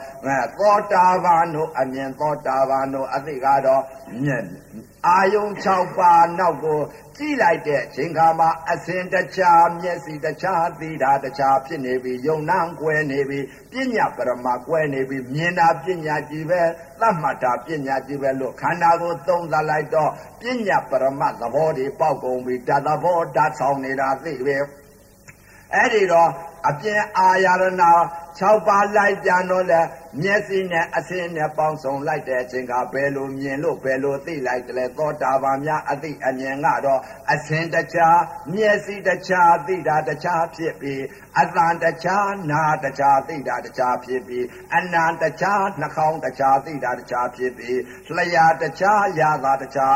[0.59, 3.83] သောတာပန်တို့အမြင်သောတာပန်တို့အသိကတော့
[5.07, 6.79] အာယုံ6ပါးနောက်ကို
[7.17, 13.39] ကြည့်လိုက်တဲ့အချိန်ခါမှာအစဉ်တခြားမျက်စိတခြားသိတာတခြားဖြစ်နေပြီယုံနှံကွဲနေပြီ
[13.71, 16.61] ပညာပရမကွဲနေပြီမြင်တာပညာကြည့်ပဲ
[16.99, 20.11] သတ်မှတ်တာပညာကြည့်ပဲလို့ခန္ဓာကိုသုံးသပ်လိုက်တော့
[20.41, 24.57] ပညာပရမသဘောတွေပေါက်ကုန်ပြီဓာတ်သဘောဓာတ်ဆောင်နေတာသိပဲ
[25.73, 26.29] အဲ့ဒီတော့
[26.69, 27.63] အပြင်အာရဏ
[28.39, 29.81] 6ပါးလိုက်ပြန်တော့လဲ
[30.21, 38.19] မျက်စိနဲ့အစင်းနဲ့ပေါင်းစုံလိုက်တဲ့အချိန်ကဘယ်လိုမြင်လို့ဘယ်လိုသိလိုက်တယ်လဲသောတာပန်များအသိအမြင်ကတော့အစင်းတခြား
[38.53, 41.03] မျက်စိတခြားသိတာတခြားဖြစ်ပြီး
[41.39, 47.79] အတန်တခြားနာတခြားသိတာတခြားဖြစ်ပြီးအနံတခြားနှာခေါင်းတခြားသိတာတခြားဖြစ်ပြီး
[48.15, 49.93] လျှာတခြားရာသာတခြား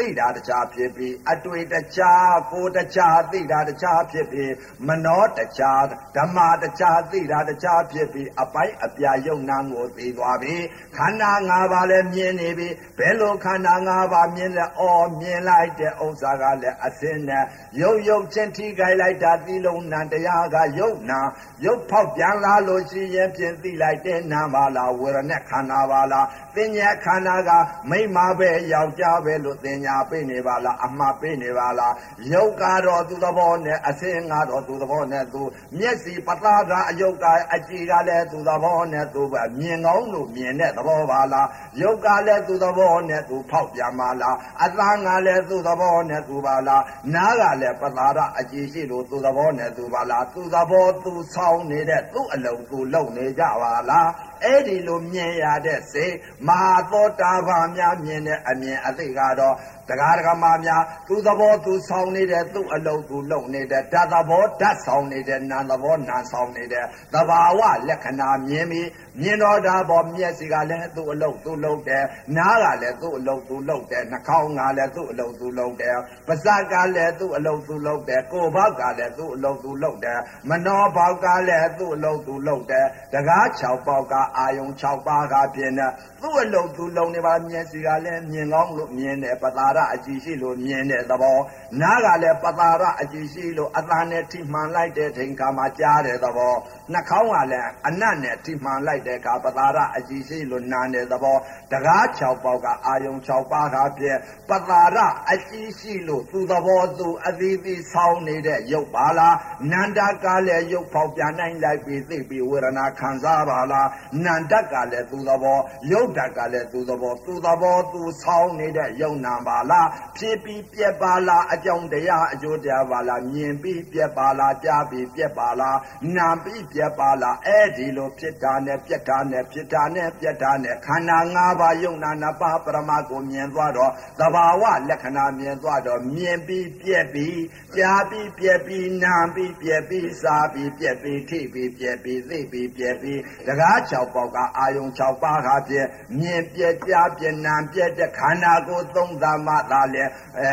[0.00, 4.52] သိတာတခြားဖြစ်ပြီးအတွေ့တခြားကိုတခြားသိတာတခြားဖြစ်ပြီး
[4.86, 5.82] မနောတခြား
[6.16, 10.56] ဓမ္မတခြားသိတာတခြားဖြစ်ပြီးအပိုင်းအပြာယုံနာကိုသိသွားပြီ
[10.96, 17.44] ခန္ဓာ၅ပါးလည်းမြင်နေပြီဘယ်လိုခန္ဓာ၅ပါးမြင်လဲအော်မြင်လိုက်တဲ့ဥစ္စာကလည်းအစင်းနဲ့
[17.80, 21.20] ရုပ်ရုပ်ချင်းထိခိုက်လိုက်တာသီလုံးနံတရားကယုတ်နာ
[21.64, 27.50] ရုပ်ဖောက်ပြန်လာလို့ရှိရင်ပြင်သိလိုက်တဲ့နာပါလားဝေရณะခန္ဓာပါလားသင်ညာခန္ဓာက
[27.90, 31.94] မိမပဲယောက်ျားပဲလို့သင်ညာပေးနေပါလားအမှားပေးနေပါလား
[32.32, 35.42] ယုတ်ကတော့သူသဘောနဲ့အစင်းကတော့သူသဘောနဲ့သူ
[35.78, 37.24] မျက်စိပသာကအယုတ်က
[37.54, 41.48] အကြည်ကလည်းသူသဘောနဲ့သူပဲမြင်ကောင်းလို့မြင်တဲ့သဘောပါလား
[41.80, 46.82] ယုတ်ကလည်းသူသဘောနဲ့သူဖောက်ပြန်ပါလားအသံကလည်းသူသဘောနဲ့သူပါလား
[47.14, 54.10] နားကလည်းပသာရအကြည်ရှိလို့သူသဘောနဲ့သူပါလားသူသဘောသူဆောင်နေတဲ့သူ့အလုံးသူလုံနေကြပါလား
[54.44, 56.14] အဲ့ဒီလိုမြင်ရတဲ့စိတ်
[56.48, 59.54] မဟာသောတာပန်များမြင်တဲ့အမြင်အသိကတော့
[59.90, 66.84] တရားဓမ္မများသူသဘောသူဆောင်နေတဲ့သူ့အလုံးသူလုံနေတဲ့ဓာတ်သဘောဓာတ်ဆောင်နေတဲ့နာသဘောနာဆောင်နေတဲ့
[67.14, 68.88] သဘာဝလက္ခဏာမြင်ပြီး
[69.20, 72.04] မြင်တော်တာပေါ်မျက်စိကလည်းသူ့အလုံးသူလုံတယ်
[72.36, 80.18] နားကလည်းသူ့အလုံးသူလုံတယ်နှာခေါင်းကလည်းသူ့အလုံးသူလုံတယ်ပါးစပ်ကလည်းသူ့အလုံးသူလုံတယ်ကိုယ်ဘောက်ကလည်းသူ့အလုံးသူလုံတယ်
[80.48, 91.38] မနောဘောက်ကလည်းသူ့အလုံးသူလုံတယ်တကား6ပေါက်ကအာယုံ6ပါးကပြင်းတဲ့သူ့အလုံးသူလုံနေပါမျက်စိကလည်းမြင်ကောင်းလို့မြင်တယ်ပတာရအကြည့်ရှိလို့မြင်တဲ့သဘော
[91.80, 96.54] နားကလည်းပတာရအကြည့်ရှိလို့အသာနဲ့ထိမှန်လိုက်တဲ့ထိန်ခါမှာကြားတဲ့သဘော
[96.92, 101.36] နှာခေါင်းကလည်းအနတ်နဲ့ထိမှန်လိုက်တဲ့အခါပတာရအကြည့်ရှိလို့နာတဲ့သဘော
[101.72, 104.18] တကား6ပေါက်ကအာယုံ6ပါးကပြည့်
[104.48, 104.98] ပတာရ
[105.32, 109.36] အကြည့်ရှိလို့သူသဘောသူအသီးသီးဆောင်းနေတဲ့ရုပ်ပါလား
[109.70, 113.88] နန္ဒကလည်းရုပ်ဖောက်ပြန်နိုင်လိုက်ပြီးသိပြီးဝေဒနာခံစားပါလား
[114.24, 115.58] နန္ဒကလည်းသူသဘော
[115.92, 119.88] ရုပ်ဓာတ်ကလည်းသူသဘောသူသဘောသူဆောင်းနေတဲ့ယုံနာပါလား
[120.18, 125.78] ဖြစ်ပြီးပြက်ပါလားအကြောင်းတရားအကျိုးတရားပါလားမြင်ပြီးပြက်ပါလားကြားပြီးပြက်ပါလား
[126.16, 137.40] နာပြီးပြက်ပါလားအဲ့ဒီလိုဖြစ်တာနဲ့ပြက်တာနဲ့ဖြစ်တာနဲ့ပြက်တာနဲ့ခန္ဓာ၅ပါးယုံနာနှစ်ပါးပရမကိုမြင်သွားတော့သဘာဝလက္ခဏာမြင်သွားတော့မြင်ပြီးပြက်ပြီး
[137.76, 145.86] ကြားပြီးပြက်ပြီးနာပြီးပြက်ပြီးစားပြီးပြက်ပြီးထိပြီးပြက်ပြီးသိပြီးပြက်ပြီးတကား6ပေါက်ကအာယုံ6ပါးဟာပြက်
[146.20, 150.04] မြင်ပြက်ကြားပြက်နာပြက်တဲ့ခန္ဓာကိုယ်သုံးသာမှသာလဲ
[150.38, 150.52] အဲ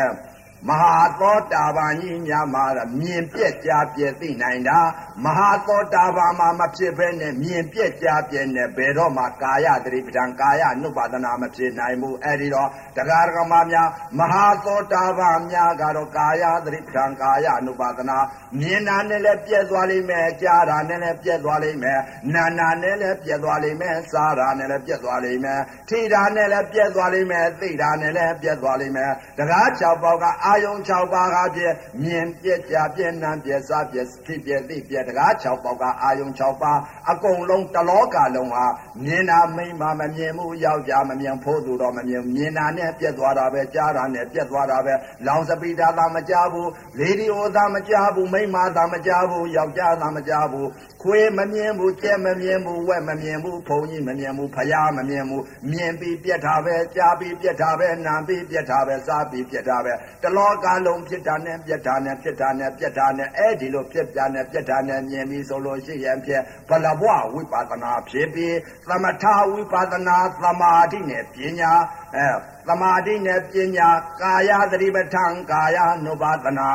[0.66, 2.64] မဟာသောတာပန်ကြီးများမှာ
[3.00, 4.78] မြင်ပြက်ကြားပြက်သိနိုင်တာ
[5.24, 13.88] မဟာသောတာပန်မှာမဖြစ်ဘဲနဲ့မြင်ပြက်ကြားပြက်နဲ့ဘယ်တော့မှကာယတရိပဒံကာယနုပါဒနာမဖြစ်နိုင်ဘူးအဲ့ဒီတော့တရားဓမ္မများ
[14.18, 18.18] မဟာသောတာပန်များကတော့ကာယတရိပဒံကာယနုပါဒနာ
[18.58, 22.00] မြင်တာနဲ့လည်းပြက်သွားလိမ့်မယ်ကြားတာနဲ့လည်းပြက်သွားလိမ့်မယ်
[22.34, 36.78] နာနာနဲ့လည်းပြက်သွားလိမ့်မယ်စားတာနဲ့လည်းပြက်သွားလိမ့်မယ်ထိတာနဲ့လည်းပြက်သွားလိမ့်မယ်သိတာနဲ့လည်းပြက်သွားလိမ့်မယ်တရား6ပေါက်ကအာယုံ6ပါးကပြည့်မြင်ပြည့်ကြပြည့်နာပြည့်စားပြည့်ဖြစ်ပြည့်သိပြည့်တကား6ပေါက်ကအာယုံ6ပါး
[37.10, 38.66] အကုန်လုံးတလောကလုံးဟာ
[39.04, 44.94] မြင်တာမိမ့်မမမြင်မှုယောက်ျားမမြင်ဖို့သူတော့မမြင်မြင်တာနဲ့ပြည့်သွားတာပဲကြားတာနဲ့ပြည့်သွားတာပဲ
[45.26, 46.70] လောင်စပီတာသာမကြားဘူး
[47.00, 50.68] ရေဒီယိုသာမကြားဘူးမိမ့်မသာမကြားဘူးယောက်ျားသာမကြားဘူး
[51.02, 59.92] ခွေးမမြင်ဘူးကျဲမမြင်ဘူးဝက်မမြင်ဘူးဖုန်ကြီးမမြင်ဘူးဖယားမမြင်ဘူးမြင်ပြီးပြက်တာပဲကြားပြီးပြက်တာပဲနာပြီးပြက်တာပဲစားပြီးပြက်တာပဲ
[60.22, 68.56] တလောကလုံးဖြစ်တာနဲ့ပြက်တာနဲ့ဖြစ်တာနဲ့ပြက်တာနဲ့အဲ့ဒီလိုပြက်ပြနဲ့ပြက်တာနဲ့မြင်ပြီးဆိုလို့ရှိရင်ဖြစ်ဘလဘဝဝိပဿနာဖြစ်ပြီး
[68.88, 71.72] သမထဝိပဿနာသမာဓိနဲ့ပညာ
[72.14, 72.26] အဲ
[72.68, 73.88] သမာဓိနဲ့ပညာ
[74.20, 76.68] ကာယသတိပဋ္ဌာန်ကာယ ानु ပါဒနာ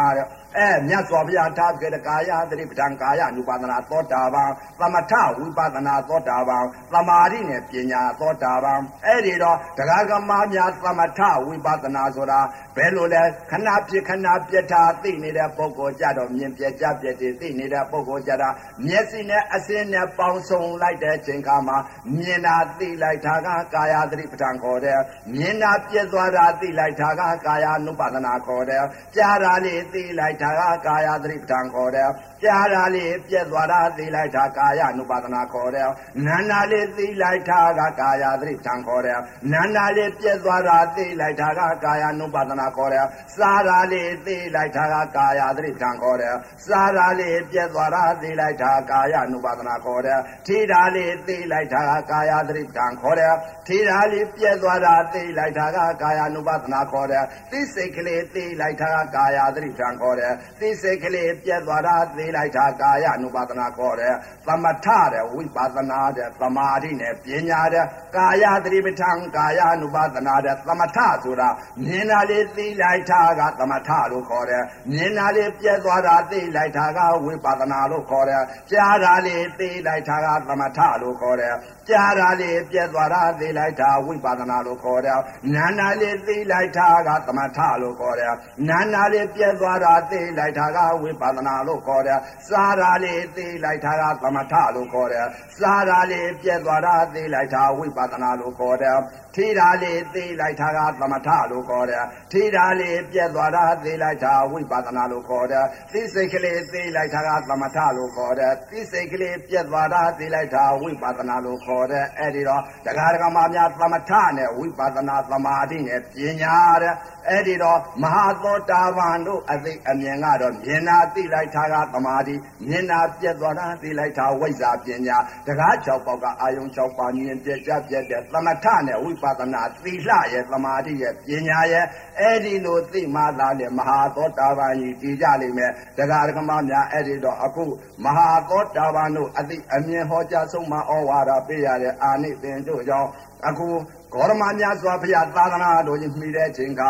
[0.58, 4.50] အဲမြတ်စွာဘုရားထားခဲ့တဲ့ကာယသတိပဋ္ဌာန်ကာယ ानु ပါဒနာသောတာပန်
[4.80, 12.40] သမထဝိပဿနာသောတာပန်သမာဓိနဲ့ပညာသောတာပန်အဲ့ဒီတော့တရားကမများသမထဝိပဿနာဆိုတာ
[12.76, 18.50] ဘယ်လိုလဲခဏဖြစ်ခဏပြက်တာသိနေတဲ့ပုဂ္ဂိုလ်ကြတော့မြင်ပြက်ကြပြက်တည်သိနေတဲ့ပုဂ္ဂိုလ်ကြတာ
[18.86, 21.78] မျက်စိနဲ့အစင်းနဲ့ပေါင်းစုံလိုက်တဲ့ချိန်ခါမှာ
[22.18, 25.00] မြင်တာသိလိုက်တာကကာယသတိပဋ္ဌာန်ခေါ်တယ်
[25.34, 28.84] မြင်တာပြက်သွားတာသိလိုက်တာကကာယ ानु ပါဒနာခေါ်တယ်
[29.16, 32.10] ကြားတာလေးသိလိုက်တာကကာယသတိပဋ္ဌာန်ခေါ်တယ်
[32.44, 35.90] ပြားတာလေးပြက်သွားတာသိလိုက်တာကာယ అను ပါဒနာခေါ်တယ်
[36.26, 39.20] နာနာလေးသိလိုက်တာကကာယသတိထံခေါ်တယ်
[39.52, 46.36] နာနာလေးပြက်သွားတာသိလိုက်တာကကာယ అను ပါဒနာခေါ်တယ်စားတာလေးသိလိုက်တာကကာယသတိထံခေါ်တယ်
[46.68, 53.34] စားတာလေးပြက်သွားတာသိလိုက်တာကာယ అను ပါဒနာခေါ်တယ်ထိတာလေးသိလိုက်တာကကာယသတိထံခေါ်တယ်
[53.68, 64.16] ထိတာလေးပြက်သွားတာသိလိုက်တာကကာယ అను ပါဒနာခေါ်တယ်သိစိတ်ကလေးသိလိုက်တာကကာယသတိထံခေါ်တယ်သိစိတ်ကလေးပြက်သွားတာသိလိုက်တာကာယ ानु ပါဒနာခေါ်တယ်
[64.48, 71.50] သမထတဲ့ဝိပဿနာတဲ့သမာဓိနဲ့ပညာတဲ့ကာယသတိပဋ္ဌာန်ကာယ ानु ပါဒနာတဲ့သမထဆိုတာ
[71.84, 81.56] မြင်တာလေးသိလိုက်တာကသမထလို့ခေါ်တယ်မြင်တာလေးပြက်သွားတာသိလိုက်တာကဝိပဿနာလို့ခေါ်တယ်ကြားတာလေးသိလိုက်တာကသမထလို့ခေါ်တယ်
[81.90, 85.20] ကြားတာလေးပြက်သွားတာသိလိုက်တာဝိပဿနာလို့ခေါ်တယ်
[85.54, 88.34] နာနာလေးသိလိုက်တာကသမထလို့ခေါ်တယ်
[88.70, 92.20] နာနာလေးပြက်သွားတာသိလိုက်တာကဝိပဿနာလို့ခေါ်တယ်
[92.50, 95.26] စားတာလေးသိလိုက်တာကသမထလို့ခေါ်တယ်
[95.60, 98.98] စားတာလေးပြက်သွားတာသိလိုက်တာဝိပဿနာလို့ခေါ်တယ်
[99.36, 116.96] ထိတာလေးသိလိုက်တာကသမထလို့ခေါ်တယ်ထိတာလေးပြက်သွားတာသိလိုက်တာဝိပဿနာလို့ခေါ်တယ်သိစိတ်ကလေးသိလိုက်တာကသမထလို့ခေါ်တယ်သိစိတ်ကလေးပြက်သွားတာသိလိုက်တာဝိပဿနာလို့ခေါ်တယ်အဲ့ဒီတော့တရားဓမ္မများသမထနဲ့ဝိပဿနာသမာဓိနဲ့ပညာတဲ့
[117.30, 122.36] အဲ့ဒီတော့မဟာသောတာပန်တို့အသိအမြင်ကတော့မြင်တာသိလိုက်တာကသမာဓိ
[122.68, 131.86] မြင်တာပြက်သွားတာသိလိုက်တာဝိဇ္ဇာပညာတရား၆ပေါက်ကအာယုံ၆ပါးမြင်ပြက်ကြပြက်တဲ့သမထနဲ့ဝိပဿနာသီလရဲ့သမာဓိရဲ့ပညာရဲ့
[132.20, 137.64] အဲ့ဒီလိုသိမှသာလေမဟာသောတာပန်ကြီးတည်ကြလိမ့်မယ်တရားဓမ္မများအဲ့ဒီတော့အခု
[138.04, 143.10] မဟာသောတာပန်တို့အသိအမြင်ဟောကြားဆုံးမဩဝါဒပေးရတဲ့အာနိသင်တို့ကြောင့်
[143.48, 143.68] အခု
[144.14, 146.82] ဂေါရမမြတ်စွာဘုရားသာသနာတော်ကြီးမှီတဲ့ချိန်က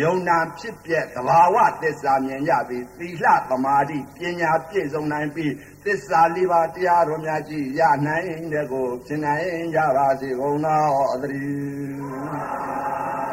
[0.00, 5.52] ယုံနာဖြစ်ပြက်သဘာဝသစ္စာမြင်ရပြီးသီလသမာဓိပညာပြည့်စုံနိုင်ပြီး
[5.84, 13.27] သစ္စာလေးပါးတရားတော်များကြီးရနိုင်တဲ့ကိုဖြစ်နိုင်ကြပါစေကုန်သောသတည်း